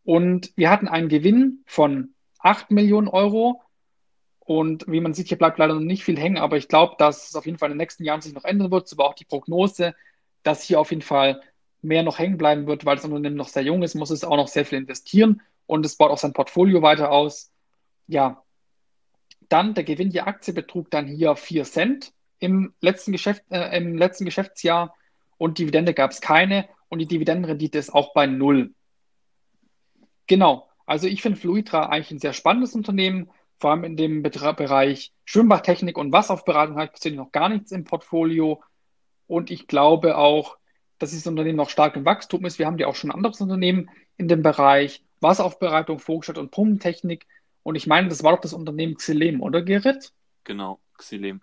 Und 0.03 0.51
wir 0.57 0.69
hatten 0.69 0.89
einen 0.89 1.07
Gewinn 1.07 1.63
von 1.65 2.09
8 2.39 2.69
Millionen 2.69 3.07
Euro. 3.07 3.61
Und 4.47 4.85
wie 4.87 5.01
man 5.01 5.13
sieht, 5.13 5.27
hier 5.27 5.37
bleibt 5.37 5.59
leider 5.59 5.73
noch 5.73 5.81
nicht 5.81 6.05
viel 6.05 6.17
hängen, 6.17 6.37
aber 6.37 6.55
ich 6.55 6.69
glaube, 6.69 6.95
dass 6.97 7.27
es 7.27 7.35
auf 7.35 7.45
jeden 7.45 7.57
Fall 7.57 7.69
in 7.69 7.73
den 7.73 7.79
nächsten 7.79 8.05
Jahren 8.05 8.21
sich 8.21 8.33
noch 8.33 8.45
ändern 8.45 8.71
wird. 8.71 8.87
So 8.87 8.97
war 8.97 9.07
auch 9.07 9.13
die 9.13 9.25
Prognose, 9.25 9.93
dass 10.41 10.63
hier 10.63 10.79
auf 10.79 10.89
jeden 10.91 11.01
Fall 11.01 11.41
mehr 11.81 12.01
noch 12.01 12.17
hängen 12.17 12.37
bleiben 12.37 12.65
wird, 12.65 12.85
weil 12.85 12.95
das 12.95 13.03
Unternehmen 13.03 13.35
noch 13.35 13.49
sehr 13.49 13.63
jung 13.63 13.83
ist, 13.83 13.95
muss 13.95 14.09
es 14.09 14.23
auch 14.23 14.37
noch 14.37 14.47
sehr 14.47 14.65
viel 14.65 14.77
investieren 14.77 15.41
und 15.65 15.85
es 15.85 15.97
baut 15.97 16.11
auch 16.11 16.17
sein 16.17 16.31
Portfolio 16.31 16.81
weiter 16.81 17.11
aus. 17.11 17.51
Ja, 18.07 18.41
dann 19.49 19.73
der 19.73 19.83
Gewinn 19.83 20.11
je 20.11 20.21
Aktie 20.21 20.53
betrug 20.53 20.89
dann 20.91 21.07
hier 21.07 21.35
4 21.35 21.65
Cent 21.65 22.13
im 22.39 22.73
letzten, 22.79 23.11
Geschäft, 23.11 23.43
äh, 23.49 23.75
im 23.77 23.97
letzten 23.97 24.23
Geschäftsjahr 24.23 24.95
und 25.37 25.57
Dividende 25.57 25.93
gab 25.93 26.11
es 26.11 26.21
keine 26.21 26.69
und 26.87 26.99
die 26.99 27.05
Dividendenrendite 27.05 27.77
ist 27.77 27.93
auch 27.93 28.13
bei 28.13 28.27
null. 28.27 28.73
Genau, 30.25 30.69
also 30.85 31.05
ich 31.05 31.21
finde 31.21 31.37
Fluidra 31.37 31.87
eigentlich 31.87 32.11
ein 32.11 32.19
sehr 32.19 32.31
spannendes 32.31 32.75
Unternehmen, 32.75 33.29
vor 33.59 33.71
allem 33.71 33.83
in 33.83 33.97
dem 33.97 34.23
Bereich 34.23 35.13
Schwimmbadtechnik 35.25 35.97
und 35.97 36.11
Wasseraufbereitung 36.11 36.75
habe 36.75 36.85
ich 36.85 36.91
persönlich 36.91 37.19
noch 37.19 37.31
gar 37.31 37.49
nichts 37.49 37.71
im 37.71 37.83
Portfolio 37.83 38.61
und 39.27 39.51
ich 39.51 39.67
glaube 39.67 40.17
auch, 40.17 40.57
dass 40.99 41.11
dieses 41.11 41.27
Unternehmen 41.27 41.57
noch 41.57 41.69
stark 41.69 41.95
im 41.95 42.05
Wachstum 42.05 42.45
ist. 42.45 42.59
Wir 42.59 42.65
haben 42.65 42.77
ja 42.77 42.87
auch 42.87 42.95
schon 42.95 43.11
ein 43.11 43.15
anderes 43.15 43.41
Unternehmen 43.41 43.89
in 44.17 44.27
dem 44.27 44.41
Bereich 44.41 45.03
Wasseraufbereitung 45.21 45.99
vorgestellt 45.99 46.37
und 46.37 46.51
Pumpentechnik. 46.51 47.27
Und 47.63 47.75
ich 47.75 47.87
meine, 47.87 48.07
das 48.07 48.23
war 48.23 48.33
doch 48.33 48.41
das 48.41 48.53
Unternehmen 48.53 48.95
Xilem, 48.95 49.41
oder 49.41 49.61
Gerrit? 49.61 50.13
Genau, 50.43 50.79
Xilem. 50.97 51.41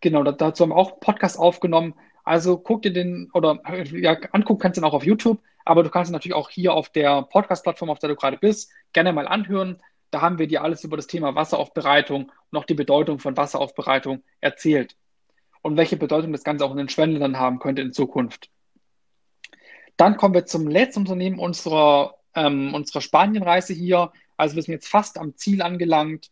Genau, 0.00 0.22
dazu 0.22 0.64
haben 0.64 0.70
wir 0.70 0.76
auch 0.76 0.92
einen 0.92 1.00
Podcast 1.00 1.38
aufgenommen. 1.38 1.94
Also 2.24 2.58
guck 2.58 2.82
dir 2.82 2.92
den, 2.92 3.30
oder 3.32 3.60
ja, 3.92 4.18
angucken 4.32 4.60
kannst 4.60 4.76
du 4.76 4.82
ihn 4.82 4.84
auch 4.84 4.94
auf 4.94 5.06
YouTube, 5.06 5.40
aber 5.64 5.82
du 5.82 5.90
kannst 5.90 6.10
ihn 6.10 6.12
natürlich 6.12 6.34
auch 6.34 6.50
hier 6.50 6.74
auf 6.74 6.88
der 6.90 7.22
Podcast-Plattform, 7.22 7.90
auf 7.90 7.98
der 7.98 8.10
du 8.10 8.16
gerade 8.16 8.36
bist, 8.36 8.70
gerne 8.92 9.12
mal 9.12 9.28
anhören. 9.28 9.80
Da 10.14 10.20
haben 10.20 10.38
wir 10.38 10.46
dir 10.46 10.62
alles 10.62 10.84
über 10.84 10.96
das 10.96 11.08
Thema 11.08 11.34
Wasseraufbereitung 11.34 12.30
und 12.52 12.56
auch 12.56 12.66
die 12.66 12.74
Bedeutung 12.74 13.18
von 13.18 13.36
Wasseraufbereitung 13.36 14.22
erzählt. 14.40 14.94
Und 15.60 15.76
welche 15.76 15.96
Bedeutung 15.96 16.30
das 16.30 16.44
Ganze 16.44 16.64
auch 16.64 16.70
in 16.70 16.76
den 16.76 16.88
Schwellenländern 16.88 17.40
haben 17.40 17.58
könnte 17.58 17.82
in 17.82 17.92
Zukunft. 17.92 18.48
Dann 19.96 20.16
kommen 20.16 20.34
wir 20.34 20.46
zum 20.46 20.68
letzten 20.68 21.00
Unternehmen 21.00 21.40
unserer, 21.40 22.14
ähm, 22.36 22.74
unserer 22.74 23.00
Spanienreise 23.00 23.74
hier. 23.74 24.12
Also 24.36 24.54
wir 24.54 24.62
sind 24.62 24.74
jetzt 24.74 24.86
fast 24.86 25.18
am 25.18 25.34
Ziel 25.36 25.62
angelangt 25.62 26.30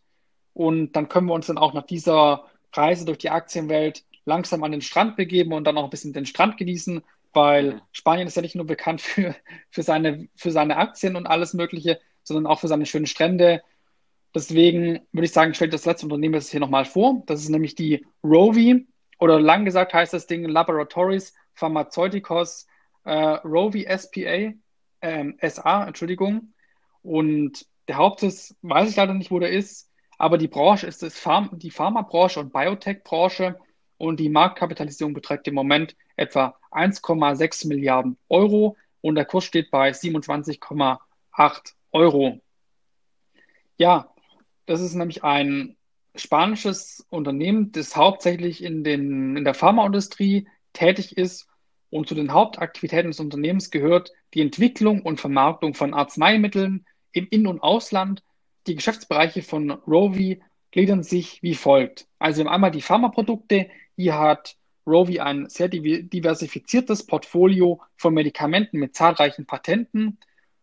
und 0.55 0.93
dann 0.93 1.09
können 1.09 1.27
wir 1.27 1.35
uns 1.35 1.49
dann 1.49 1.59
auch 1.59 1.75
nach 1.75 1.87
dieser 1.87 2.45
Reise 2.73 3.05
durch 3.05 3.19
die 3.19 3.31
Aktienwelt 3.31 4.05
langsam 4.27 4.63
an 4.63 4.71
den 4.71 4.81
Strand 4.81 5.17
begeben 5.17 5.55
und 5.55 5.65
dann 5.65 5.77
auch 5.77 5.85
ein 5.85 5.91
bisschen 5.91 6.13
den 6.13 6.27
Strand 6.27 6.57
genießen. 6.57 7.03
weil 7.33 7.83
Spanien 7.91 8.29
ist 8.29 8.37
ja 8.37 8.43
nicht 8.43 8.55
nur 8.55 8.67
bekannt 8.67 9.01
für, 9.01 9.35
für, 9.71 9.83
seine, 9.83 10.29
für 10.37 10.53
seine 10.53 10.77
Aktien 10.77 11.17
und 11.17 11.27
alles 11.27 11.53
Mögliche, 11.53 11.99
sondern 12.23 12.47
auch 12.47 12.61
für 12.61 12.69
seine 12.69 12.87
schönen 12.87 13.07
Strände. 13.07 13.63
Deswegen 14.35 15.01
würde 15.13 15.27
ich 15.27 15.33
sagen, 15.33 15.55
stellt 15.55 15.75
das 15.75 15.85
letzte 15.85 16.07
Unternehmen 16.07 16.35
jetzt 16.35 16.51
hier 16.51 16.61
nochmal 16.61 16.85
vor. 16.85 17.23
Das 17.27 17.43
ist 17.43 17.51
nämlich 17.51 17.75
die 17.75 18.07
Rovi 18.25 18.87
oder 19.19 19.39
lang 19.39 19.65
gesagt 19.65 19.93
heißt 19.95 20.13
das 20.13 20.27
Ding 20.27 20.45
Laboratories 20.45 21.35
Pharmaceuticals 21.55 22.67
äh, 23.05 23.13
Rovi 23.13 23.87
SPA, 23.89 24.55
äh, 25.01 25.49
SA, 25.49 25.87
Entschuldigung. 25.87 26.55
Und 27.03 27.67
der 27.89 27.97
Hauptsitz 27.97 28.55
weiß 28.63 28.91
ich 28.91 28.97
leider 28.97 29.15
nicht, 29.15 29.31
wo 29.31 29.39
der 29.39 29.51
ist, 29.51 29.91
aber 30.19 30.39
die 30.39 30.49
Branche 30.49 30.87
ist 30.87 31.03
das 31.03 31.19
Pharm 31.19 31.51
die 31.53 31.71
Pharmabranche 31.71 32.41
und 32.41 32.53
Biotech-Branche 32.53 33.59
und 33.99 34.21
die 34.21 34.29
Marktkapitalisierung 34.29 35.15
beträgt 35.15 35.49
im 35.49 35.55
Moment 35.55 35.97
etwa 36.17 36.55
1,6 36.71 37.67
Milliarden 37.69 38.17
Euro 38.29 38.77
und 39.01 39.17
der 39.17 39.25
Kurs 39.25 39.45
steht 39.45 39.71
bei 39.71 39.91
27,8 39.91 41.75
Euro. 41.91 42.41
Ja, 43.79 44.12
das 44.67 44.81
ist 44.81 44.95
nämlich 44.95 45.25
ein 45.25 45.77
spanisches 46.15 47.07
Unternehmen, 47.11 47.73
das 47.73 47.97
hauptsächlich 47.97 48.63
in, 48.63 48.85
den, 48.85 49.37
in 49.37 49.45
der 49.45 49.55
Pharmaindustrie 49.55 50.49
tätig 50.73 51.17
ist 51.17 51.49
und 51.91 52.09
zu 52.09 52.15
den 52.15 52.33
Hauptaktivitäten 52.33 53.11
des 53.11 53.21
Unternehmens 53.21 53.71
gehört 53.71 54.13
die 54.35 54.41
Entwicklung 54.41 55.03
und 55.03 55.21
Vermarktung 55.21 55.75
von 55.75 55.95
Arzneimitteln 55.95 56.87
im 57.13 57.27
In- 57.29 57.47
und 57.47 57.63
Ausland. 57.63 58.23
Die 58.67 58.75
Geschäftsbereiche 58.75 59.43
von 59.43 59.71
Rovi 59.71 60.43
gliedern 60.71 61.03
sich 61.03 61.43
wie 61.43 61.55
folgt. 61.55 62.07
Also 62.19 62.39
wir 62.39 62.47
haben 62.47 62.55
einmal 62.55 62.71
die 62.71 62.83
Pharmaprodukte. 62.83 63.69
Hier 63.97 64.19
hat 64.19 64.57
Rovi 64.87 65.21
ein 65.21 65.49
sehr 65.49 65.69
diversifiziertes 65.69 67.07
Portfolio 67.07 67.83
von 67.97 68.15
Medikamenten 68.15 68.79
mit 68.79 68.97
zahlreichen 68.97 69.47
Patenten 69.47 70.19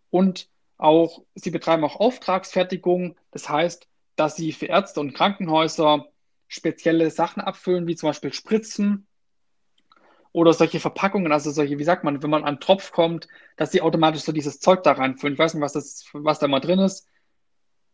und 0.10 0.50
auch, 0.78 1.22
sie 1.36 1.52
betreiben 1.52 1.84
auch 1.84 1.98
Auftragsfertigung. 1.98 3.18
Das 3.32 3.50
heißt, 3.50 3.89
dass 4.20 4.36
sie 4.36 4.52
für 4.52 4.66
Ärzte 4.66 5.00
und 5.00 5.14
Krankenhäuser 5.14 6.08
spezielle 6.48 7.10
Sachen 7.10 7.42
abfüllen, 7.42 7.88
wie 7.88 7.96
zum 7.96 8.10
Beispiel 8.10 8.34
Spritzen 8.34 9.08
oder 10.32 10.54
solche 10.54 10.80
Verpackungen, 10.80 11.32
also 11.32 11.52
solche, 11.52 11.80
wie 11.80 11.84
sagt 11.84 12.04
man, 12.04 12.22
wenn 12.22 12.30
man 12.30 12.44
an 12.44 12.50
einen 12.50 12.60
Tropf 12.60 12.92
kommt, 12.92 13.28
dass 13.56 13.72
sie 13.72 13.82
automatisch 13.82 14.22
so 14.22 14.32
dieses 14.32 14.60
Zeug 14.60 14.84
da 14.84 14.92
reinfüllen. 14.92 15.34
Ich 15.34 15.40
weiß 15.40 15.54
nicht, 15.54 15.64
was, 15.64 15.74
das, 15.74 16.06
was 16.14 16.40
da 16.40 16.48
mal 16.48 16.60
drin 16.60 16.80
ist. 16.80 17.08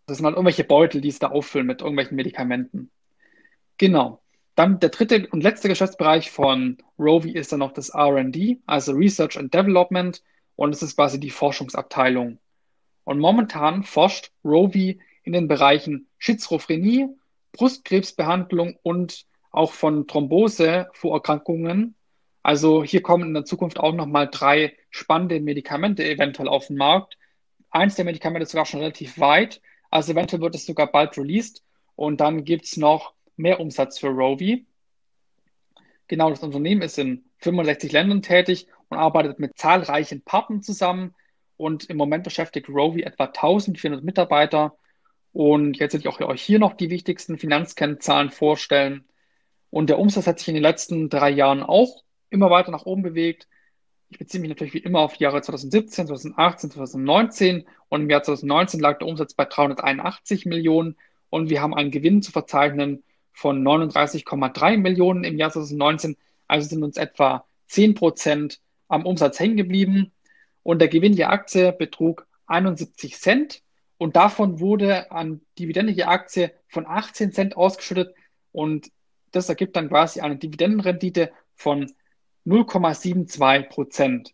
Das 0.08 0.18
sind 0.18 0.26
halt 0.26 0.36
irgendwelche 0.36 0.64
Beutel, 0.64 1.02
die 1.02 1.10
es 1.10 1.20
da 1.20 1.30
auffüllen 1.30 1.68
mit 1.68 1.82
irgendwelchen 1.82 2.16
Medikamenten. 2.16 2.92
Genau. 3.78 4.22
Dann 4.56 4.80
der 4.80 4.90
dritte 4.90 5.28
und 5.32 5.44
letzte 5.44 5.68
Geschäftsbereich 5.68 6.32
von 6.32 6.78
Rovi 6.98 7.32
ist 7.32 7.52
dann 7.52 7.60
noch 7.60 7.74
das 7.74 7.94
RD, 7.94 8.60
also 8.66 8.94
Research 8.94 9.38
and 9.38 9.54
Development. 9.54 10.24
Und 10.56 10.74
es 10.74 10.82
ist 10.82 10.96
quasi 10.96 11.20
die 11.20 11.32
Forschungsabteilung. 11.32 12.40
Und 13.04 13.20
momentan 13.20 13.84
forscht 13.84 14.32
Rovi 14.44 15.00
in 15.26 15.34
den 15.34 15.50
Bereichen 15.50 16.08
Schizophrenie, 16.18 17.10
Brustkrebsbehandlung 17.52 18.80
und 18.82 19.26
auch 19.52 19.74
von 19.74 20.08
Thrombose-Vorerkrankungen 20.08 21.96
also 22.46 22.84
hier 22.84 23.02
kommen 23.02 23.30
in 23.30 23.34
der 23.34 23.44
Zukunft 23.44 23.80
auch 23.80 23.92
nochmal 23.92 24.30
drei 24.32 24.78
spannende 24.92 25.40
Medikamente 25.40 26.08
eventuell 26.08 26.48
auf 26.48 26.68
den 26.68 26.78
Markt. 26.78 27.18
Eins 27.72 27.96
der 27.96 28.06
Medikamente 28.06 28.44
ist 28.44 28.52
sogar 28.52 28.68
schon 28.68 28.82
relativ 28.82 29.18
weit, 29.18 29.64
also 29.90 30.12
eventuell 30.12 30.44
wird 30.44 30.54
es 30.54 30.68
sogar 30.68 30.92
bald 30.92 31.18
released 31.18 31.64
und 31.96 32.22
dann 32.22 32.44
gibt 32.44 32.66
es 32.66 32.78
noch 32.78 33.16
mehr 33.36 33.60
Umsatz 33.60 33.98
für 33.98 34.10
Rovi. 34.10 34.68
Genau, 36.08 36.30
das 36.30 36.44
Unternehmen 36.44 36.84
ist 36.84 37.00
in 37.00 37.26
65 37.40 37.92
Ländern 37.92 38.22
tätig 38.22 38.68
und 38.90 39.00
arbeitet 39.00 39.40
mit 39.40 39.58
zahlreichen 39.58 40.22
Partnern 40.22 40.62
zusammen 40.62 41.16
und 41.58 41.90
im 41.90 41.98
Moment 41.98 42.24
beschäftigt 42.24 42.70
Rovi 42.70 43.02
etwa 43.02 43.24
1400 43.24 44.04
Mitarbeiter. 44.04 44.78
Und 45.36 45.80
jetzt 45.80 45.92
will 45.92 46.00
ich 46.00 46.08
auch 46.08 46.34
hier 46.34 46.60
noch 46.60 46.78
die 46.78 46.90
wichtigsten 46.90 47.38
Finanzkennzahlen 47.38 48.30
vorstellen. 48.30 49.04
Und 49.70 49.90
der 49.90 50.00
Umsatz 50.00 50.28
hat 50.28 50.40
sich 50.40 50.48
in 50.48 50.54
den 50.54 50.64
letzten 50.64 51.10
drei 51.10 51.30
Jahren 51.30 51.62
auch 51.62 52.06
immer 52.30 52.50
weiter 52.50 52.72
nach 52.72 52.86
oben 52.86 53.02
bewegt. 53.02 53.50
Ich 54.08 54.18
beziehe 54.18 54.40
mich 54.40 54.48
natürlich 54.48 54.74
wie 54.74 54.78
immer 54.78 55.02
auf 55.02 55.18
die 55.18 55.26
Jahre 55.26 55.42
2017, 55.42 56.08
2018, 56.08 56.72
2019 56.72 57.68
und 57.90 58.04
im 58.04 58.10
Jahr 58.10 58.24
2019 58.24 58.80
lag 58.80 58.98
der 59.00 59.10
Umsatz 59.10 59.34
bei 59.34 59.44
381 59.44 60.46
Millionen 60.46 60.96
und 61.30 61.50
wir 61.50 61.62
haben 61.62 61.76
einen 61.76 61.92
Gewinn 61.92 62.22
zu 62.22 62.32
verzeichnen 62.32 63.04
von 63.34 63.62
39,3 63.62 64.78
Millionen 64.78 65.26
im 65.26 65.38
Jahr 65.38 65.52
2019. 65.52 66.16
Also 66.48 66.70
sind 66.70 66.82
uns 66.82 66.96
etwa 66.96 67.44
10 67.68 67.96
Prozent 67.96 68.62
am 68.88 69.06
Umsatz 69.06 69.38
hängen 69.42 69.58
geblieben 69.58 70.14
und 70.64 70.80
der 70.80 70.88
Gewinn 70.88 71.12
je 71.12 71.26
Aktie 71.26 71.74
betrug 71.74 72.26
71 72.48 73.20
Cent 73.20 73.65
und 73.98 74.16
davon 74.16 74.60
wurde 74.60 75.12
an 75.12 75.42
Dividende 75.58 75.94
je 75.94 76.04
Aktie 76.04 76.52
von 76.68 76.86
18 76.86 77.32
Cent 77.32 77.58
ausgeschüttet 77.58 78.14
und 78.52 78.92
das 79.32 79.50
ergibt 79.50 79.76
dann 79.76 79.90
quasi 79.90 80.22
eine 80.22 80.38
Dividendenrendite 80.38 81.32
von 81.56 81.92
0,72 82.46 83.64
Prozent. 83.70 84.34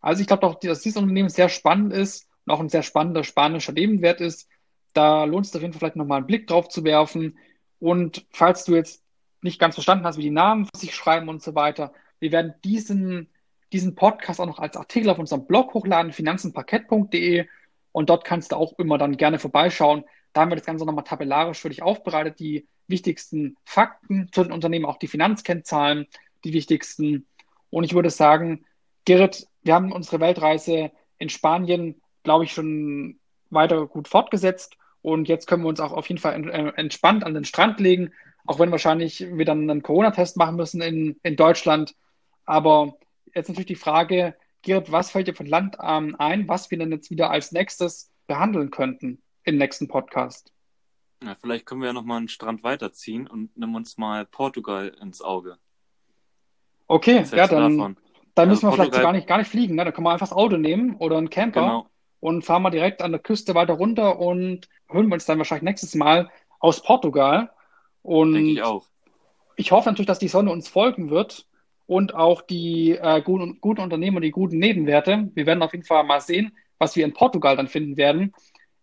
Also 0.00 0.20
ich 0.20 0.26
glaube 0.26 0.40
doch, 0.40 0.58
dass 0.58 0.80
dieses 0.80 1.00
Unternehmen 1.00 1.28
sehr 1.28 1.48
spannend 1.48 1.92
ist 1.92 2.28
und 2.44 2.52
auch 2.52 2.60
ein 2.60 2.68
sehr 2.68 2.82
spannender 2.82 3.24
spanischer 3.24 3.72
Nebenwert 3.72 4.20
ist. 4.20 4.48
Da 4.92 5.24
lohnt 5.24 5.46
es 5.46 5.54
auf 5.54 5.62
jeden 5.62 5.72
Fall 5.72 5.80
vielleicht 5.80 5.96
nochmal 5.96 6.18
einen 6.18 6.26
Blick 6.26 6.46
drauf 6.46 6.68
zu 6.68 6.84
werfen. 6.84 7.38
Und 7.78 8.26
falls 8.30 8.64
du 8.64 8.74
jetzt 8.74 9.02
nicht 9.42 9.58
ganz 9.58 9.74
verstanden 9.74 10.04
hast, 10.04 10.18
wie 10.18 10.22
die 10.22 10.30
Namen 10.30 10.68
sich 10.74 10.94
schreiben 10.94 11.28
und 11.28 11.42
so 11.42 11.54
weiter, 11.54 11.92
wir 12.20 12.32
werden 12.32 12.54
diesen, 12.64 13.28
diesen 13.72 13.94
Podcast 13.94 14.40
auch 14.40 14.46
noch 14.46 14.58
als 14.58 14.76
Artikel 14.76 15.10
auf 15.10 15.18
unserem 15.18 15.46
Blog 15.46 15.74
hochladen, 15.74 16.12
finanzenparkett.de. 16.12 17.46
Und 17.92 18.10
dort 18.10 18.24
kannst 18.24 18.52
du 18.52 18.56
auch 18.56 18.78
immer 18.78 18.98
dann 18.98 19.16
gerne 19.16 19.38
vorbeischauen. 19.38 20.04
Da 20.32 20.40
haben 20.40 20.50
wir 20.50 20.56
das 20.56 20.66
Ganze 20.66 20.86
nochmal 20.86 21.04
tabellarisch 21.04 21.60
für 21.60 21.68
dich 21.68 21.82
aufbereitet, 21.82 22.40
die 22.40 22.66
wichtigsten 22.88 23.56
Fakten 23.64 24.28
zu 24.32 24.42
den 24.42 24.52
Unternehmen, 24.52 24.86
auch 24.86 24.98
die 24.98 25.08
Finanzkennzahlen, 25.08 26.06
die 26.44 26.52
wichtigsten 26.52 27.26
und 27.72 27.84
ich 27.84 27.94
würde 27.94 28.10
sagen, 28.10 28.66
Gerrit, 29.06 29.46
wir 29.62 29.74
haben 29.74 29.92
unsere 29.92 30.20
Weltreise 30.20 30.92
in 31.16 31.30
Spanien, 31.30 32.00
glaube 32.22 32.44
ich, 32.44 32.52
schon 32.52 33.18
weiter 33.48 33.86
gut 33.86 34.08
fortgesetzt. 34.08 34.76
Und 35.00 35.26
jetzt 35.26 35.46
können 35.46 35.62
wir 35.62 35.70
uns 35.70 35.80
auch 35.80 35.92
auf 35.92 36.06
jeden 36.08 36.20
Fall 36.20 36.48
äh, 36.50 36.72
entspannt 36.76 37.24
an 37.24 37.32
den 37.32 37.46
Strand 37.46 37.80
legen, 37.80 38.12
auch 38.44 38.58
wenn 38.58 38.70
wahrscheinlich 38.70 39.20
wir 39.20 39.46
dann 39.46 39.70
einen 39.70 39.82
Corona-Test 39.82 40.36
machen 40.36 40.56
müssen 40.56 40.82
in, 40.82 41.18
in 41.22 41.34
Deutschland. 41.34 41.94
Aber 42.44 42.98
jetzt 43.34 43.48
natürlich 43.48 43.66
die 43.66 43.74
Frage, 43.74 44.36
Gerrit, 44.62 44.92
was 44.92 45.10
fällt 45.10 45.28
dir 45.28 45.34
von 45.34 45.46
Land 45.46 45.76
ähm, 45.82 46.16
ein, 46.18 46.48
was 46.48 46.70
wir 46.70 46.78
denn 46.78 46.92
jetzt 46.92 47.10
wieder 47.10 47.30
als 47.30 47.52
nächstes 47.52 48.12
behandeln 48.26 48.70
könnten 48.70 49.20
im 49.44 49.58
nächsten 49.58 49.88
Podcast? 49.88 50.52
Ja, 51.22 51.34
vielleicht 51.34 51.66
können 51.66 51.80
wir 51.80 51.88
ja 51.88 51.92
nochmal 51.92 52.18
einen 52.18 52.28
Strand 52.28 52.62
weiterziehen 52.64 53.26
und 53.26 53.56
nehmen 53.56 53.74
uns 53.74 53.98
mal 53.98 54.24
Portugal 54.24 54.92
ins 55.00 55.20
Auge. 55.20 55.58
Okay, 56.88 57.24
ja, 57.32 57.46
dann, 57.46 57.78
dann 57.78 57.96
also 58.36 58.50
müssen 58.50 58.66
wir 58.68 58.72
vielleicht 58.72 58.92
gar 59.02 59.12
nicht, 59.12 59.26
gar 59.26 59.38
nicht 59.38 59.50
fliegen. 59.50 59.76
Ne? 59.76 59.84
Da 59.84 59.92
können 59.92 60.06
wir 60.06 60.12
einfach 60.12 60.28
das 60.28 60.36
Auto 60.36 60.56
nehmen 60.56 60.96
oder 60.96 61.18
einen 61.18 61.30
Camper 61.30 61.60
genau. 61.60 61.86
und 62.20 62.44
fahren 62.44 62.62
mal 62.62 62.70
direkt 62.70 63.02
an 63.02 63.12
der 63.12 63.20
Küste 63.20 63.54
weiter 63.54 63.74
runter 63.74 64.18
und 64.18 64.68
hören 64.88 65.08
wir 65.08 65.14
uns 65.14 65.24
dann 65.24 65.38
wahrscheinlich 65.38 65.64
nächstes 65.64 65.94
Mal 65.94 66.30
aus 66.58 66.82
Portugal. 66.82 67.50
Und 68.02 68.34
Denke 68.34 68.50
ich 68.50 68.62
auch. 68.62 68.86
Ich 69.56 69.70
hoffe 69.70 69.88
natürlich, 69.88 70.08
dass 70.08 70.18
die 70.18 70.28
Sonne 70.28 70.50
uns 70.50 70.68
folgen 70.68 71.10
wird 71.10 71.46
und 71.92 72.14
auch 72.14 72.40
die 72.40 72.92
äh, 72.92 73.20
guten, 73.20 73.60
guten 73.60 73.82
Unternehmen 73.82 74.16
und 74.16 74.22
die 74.22 74.30
guten 74.30 74.58
Nebenwerte. 74.58 75.28
Wir 75.34 75.44
werden 75.44 75.62
auf 75.62 75.72
jeden 75.72 75.84
Fall 75.84 76.04
mal 76.04 76.22
sehen, 76.22 76.56
was 76.78 76.96
wir 76.96 77.04
in 77.04 77.12
Portugal 77.12 77.54
dann 77.54 77.68
finden 77.68 77.98
werden. 77.98 78.32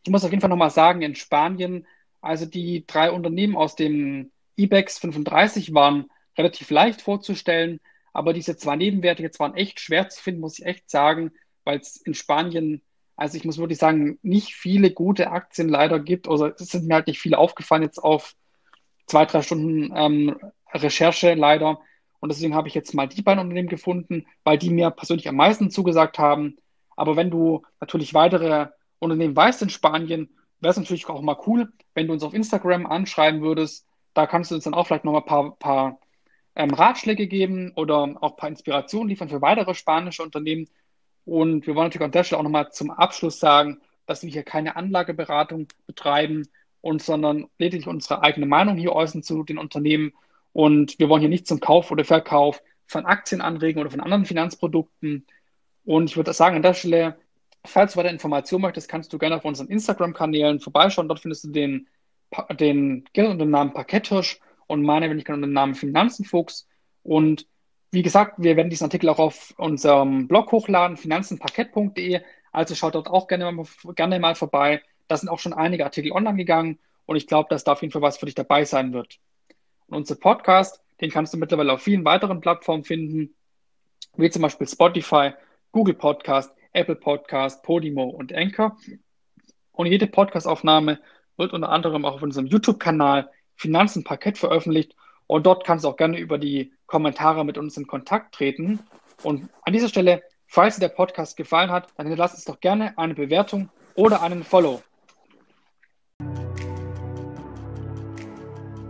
Ich 0.06 0.12
muss 0.12 0.24
auf 0.24 0.30
jeden 0.30 0.42
Fall 0.42 0.50
nochmal 0.50 0.70
sagen, 0.70 1.02
in 1.02 1.16
Spanien, 1.16 1.88
also 2.22 2.46
die 2.46 2.86
drei 2.86 3.12
Unternehmen 3.12 3.58
aus 3.58 3.76
dem 3.76 4.32
IBEX 4.58 5.00
35 5.00 5.74
waren 5.74 6.06
relativ 6.38 6.70
leicht 6.70 7.02
vorzustellen. 7.02 7.80
Aber 8.14 8.32
diese 8.32 8.58
zwei 8.58 8.76
Nebenwerte 8.76 9.24
jetzt 9.24 9.40
waren 9.40 9.56
echt 9.56 9.80
schwer 9.80 10.08
zu 10.10 10.22
finden, 10.22 10.42
muss 10.42 10.60
ich 10.60 10.66
echt 10.66 10.90
sagen, 10.90 11.32
weil 11.64 11.80
es 11.80 11.98
in 11.98 12.14
Spanien, 12.14 12.84
also 13.16 13.38
ich 13.38 13.44
muss 13.44 13.58
wirklich 13.58 13.80
sagen, 13.80 14.20
nicht 14.22 14.54
viele 14.54 14.92
gute 14.92 15.32
Aktien 15.32 15.68
leider 15.68 16.00
gibt. 16.00 16.28
Oder 16.28 16.54
es 16.60 16.70
sind 16.70 16.86
mir 16.86 16.94
halt 16.94 17.08
nicht 17.08 17.20
viele 17.20 17.40
aufgefallen 17.40 17.84
jetzt 17.84 17.98
auf 17.98 18.36
zwei, 19.08 19.26
drei 19.26 19.42
Stunden 19.42 19.92
ähm, 19.96 20.38
Recherche 20.74 21.34
leider. 21.34 21.80
Und 22.20 22.30
deswegen 22.30 22.56
habe 22.56 22.68
ich 22.68 22.74
jetzt 22.74 22.94
mal 22.94 23.08
die 23.08 23.22
beiden 23.22 23.40
Unternehmen 23.40 23.70
gefunden, 23.70 24.26
weil 24.44 24.58
die 24.58 24.70
mir 24.70 24.92
persönlich 24.92 25.28
am 25.30 25.36
meisten 25.36 25.72
zugesagt 25.72 26.20
haben. 26.20 26.58
Aber 26.96 27.16
wenn 27.16 27.32
du 27.32 27.64
natürlich 27.80 28.14
weitere 28.14 28.68
Unternehmen 29.00 29.36
weißt 29.36 29.62
in 29.62 29.70
Spanien, 29.70 30.30
wäre 30.60 30.72
es 30.72 30.78
natürlich 30.78 31.08
auch 31.08 31.22
mal 31.22 31.38
cool, 31.48 31.72
wenn 31.94 32.08
du 32.08 32.14
uns 32.14 32.24
auf 32.24 32.34
Instagram 32.34 32.86
anschreiben 32.86 33.42
würdest. 33.42 33.88
Da 34.14 34.28
kannst 34.28 34.52
du 34.52 34.56
uns 34.56 34.66
dann 34.66 34.74
auch 34.74 34.88
vielleicht 34.88 35.06
noch 35.06 35.14
mal 35.14 35.20
ein 35.20 35.26
paar, 35.26 35.56
paar 35.56 36.00
ähm, 36.56 36.74
Ratschläge 36.74 37.28
geben 37.28 37.72
oder 37.76 38.18
auch 38.20 38.32
ein 38.32 38.36
paar 38.36 38.50
Inspirationen 38.50 39.10
liefern 39.10 39.30
für 39.30 39.42
weitere 39.42 39.74
spanische 39.74 40.24
Unternehmen. 40.24 40.68
Und 41.26 41.68
wir 41.68 41.76
wollen 41.76 41.88
natürlich 41.88 42.06
an 42.06 42.12
der 42.12 42.24
Stelle 42.24 42.40
auch 42.40 42.44
nochmal 42.44 42.72
zum 42.72 42.92
Abschluss 42.92 43.40
sagen, 43.40 43.80
dass 44.06 44.24
wir 44.24 44.30
hier 44.30 44.44
keine 44.44 44.76
Anlageberatung 44.76 45.68
betreiben 45.86 46.48
und 46.82 47.02
sondern 47.02 47.48
lediglich 47.60 47.88
unsere 47.88 48.24
eigene 48.24 48.46
Meinung 48.46 48.78
hier 48.78 48.94
äußern 48.94 49.24
zu 49.24 49.44
den 49.44 49.58
Unternehmen. 49.58 50.12
Und 50.54 51.00
wir 51.00 51.10
wollen 51.10 51.22
hier 51.22 51.30
nicht 51.30 51.48
zum 51.48 51.60
Kauf 51.60 51.92
oder 51.92 52.04
Verkauf 52.04 52.62
von 52.88 53.06
Aktienanregen 53.06 53.82
oder 53.82 53.92
von 53.92 54.02
anderen 54.02 54.26
Finanzprodukten. 54.26 55.26
Und 55.86 56.10
ich 56.10 56.18
würde 56.18 56.34
sagen, 56.34 56.56
an 56.56 56.64
der 56.64 56.74
Stelle, 56.74 57.18
falls 57.66 57.94
du 57.94 58.00
weitere 58.00 58.14
Informationen 58.14 58.64
möchtest, 58.64 58.90
kannst 58.90 59.14
du 59.14 59.18
gerne 59.18 59.36
auf 59.36 59.46
unseren 59.46 59.68
Instagram-Kanälen 59.68 60.60
vorbeischauen. 60.60 61.08
Dort 61.08 61.20
findest 61.20 61.44
du 61.46 61.50
den, 61.50 61.88
den 62.60 63.06
gerne 63.14 63.32
unter 63.32 63.46
dem 63.46 63.52
Namen 63.52 63.74
Parketthirsch 63.74 64.40
und 64.68 64.84
meine, 64.84 65.10
wenn 65.10 65.20
ich 65.20 65.30
unter 65.30 65.48
dem 65.48 65.54
Namen 65.54 65.76
Finanzenfuchs. 65.76 66.68
Und 67.04 67.48
wie 67.92 68.04
gesagt, 68.04 68.36
wir 68.38 68.56
werden 68.56 68.70
diesen 68.70 68.86
Artikel 68.86 69.10
auch 69.10 69.20
auf 69.20 69.54
unserem 69.58 70.28
Blog 70.28 70.52
hochladen, 70.52 70.98
finanzenparkett.de. 70.98 72.22
Also 72.52 72.76
schaut 72.76 72.96
dort 72.96 73.08
auch 73.08 73.28
gerne 73.28 73.52
mal, 73.52 73.66
gerne 73.96 74.20
mal 74.20 74.36
vorbei. 74.36 74.82
Da 75.08 75.18
sind 75.18 75.30
auch 75.30 75.40
schon 75.40 75.54
einige 75.54 75.86
Artikel 75.86 76.12
online 76.12 76.38
gegangen 76.38 76.80
und 77.06 77.16
ich 77.16 77.26
glaube, 77.26 77.50
dass 77.50 77.64
da 77.64 77.72
auf 77.72 77.82
jeden 77.82 77.92
Fall 77.92 78.04
was 78.04 78.18
für 78.18 78.28
dich 78.28 78.36
dabei 78.36 78.66
sein 78.66 78.94
wird. 78.94 79.20
Und 79.90 79.98
unser 79.98 80.16
Podcast, 80.16 80.82
den 81.02 81.10
kannst 81.10 81.34
du 81.34 81.38
mittlerweile 81.38 81.74
auf 81.74 81.82
vielen 81.82 82.06
weiteren 82.06 82.42
Plattformen 82.42 82.84
finden, 82.84 83.36
wie 84.16 84.30
zum 84.30 84.42
Beispiel 84.42 84.68
Spotify, 84.68 85.32
Google 85.72 85.96
Podcast, 85.96 86.52
Apple 86.74 86.96
Podcast, 86.96 87.64
Podimo 87.64 88.04
und 88.04 88.34
Anchor. 88.34 88.78
Und 89.72 89.88
jede 89.88 90.08
Podcastaufnahme 90.08 91.00
wird 91.38 91.54
unter 91.54 91.70
anderem 91.70 92.06
auch 92.06 92.16
auf 92.16 92.22
unserem 92.22 92.48
YouTube-Kanal 92.48 93.30
Finanzen 93.56 94.04
Parkett 94.04 94.38
veröffentlicht. 94.38 94.96
Und 95.28 95.46
dort 95.46 95.66
kannst 95.66 95.86
du 95.86 95.90
auch 95.90 95.98
gerne 95.98 96.20
über 96.20 96.38
die 96.38 96.74
Kommentare 96.86 97.46
mit 97.46 97.58
uns 97.58 97.78
in 97.78 97.88
Kontakt 97.88 98.36
treten. 98.36 98.80
Und 99.24 99.50
an 99.64 99.74
dieser 99.74 99.90
Stelle, 99.90 100.22
falls 100.48 100.76
dir 100.76 100.82
der 100.82 100.96
Podcast 100.96 101.38
gefallen 101.38 101.72
hat, 101.72 101.88
dann 101.98 102.08
hinterlass 102.08 102.34
uns 102.34 102.46
doch 102.46 102.60
gerne 102.60 102.98
eine 102.98 103.16
Bewertung 103.16 103.70
oder 103.96 104.22
einen 104.22 104.44
Follow. 104.44 104.82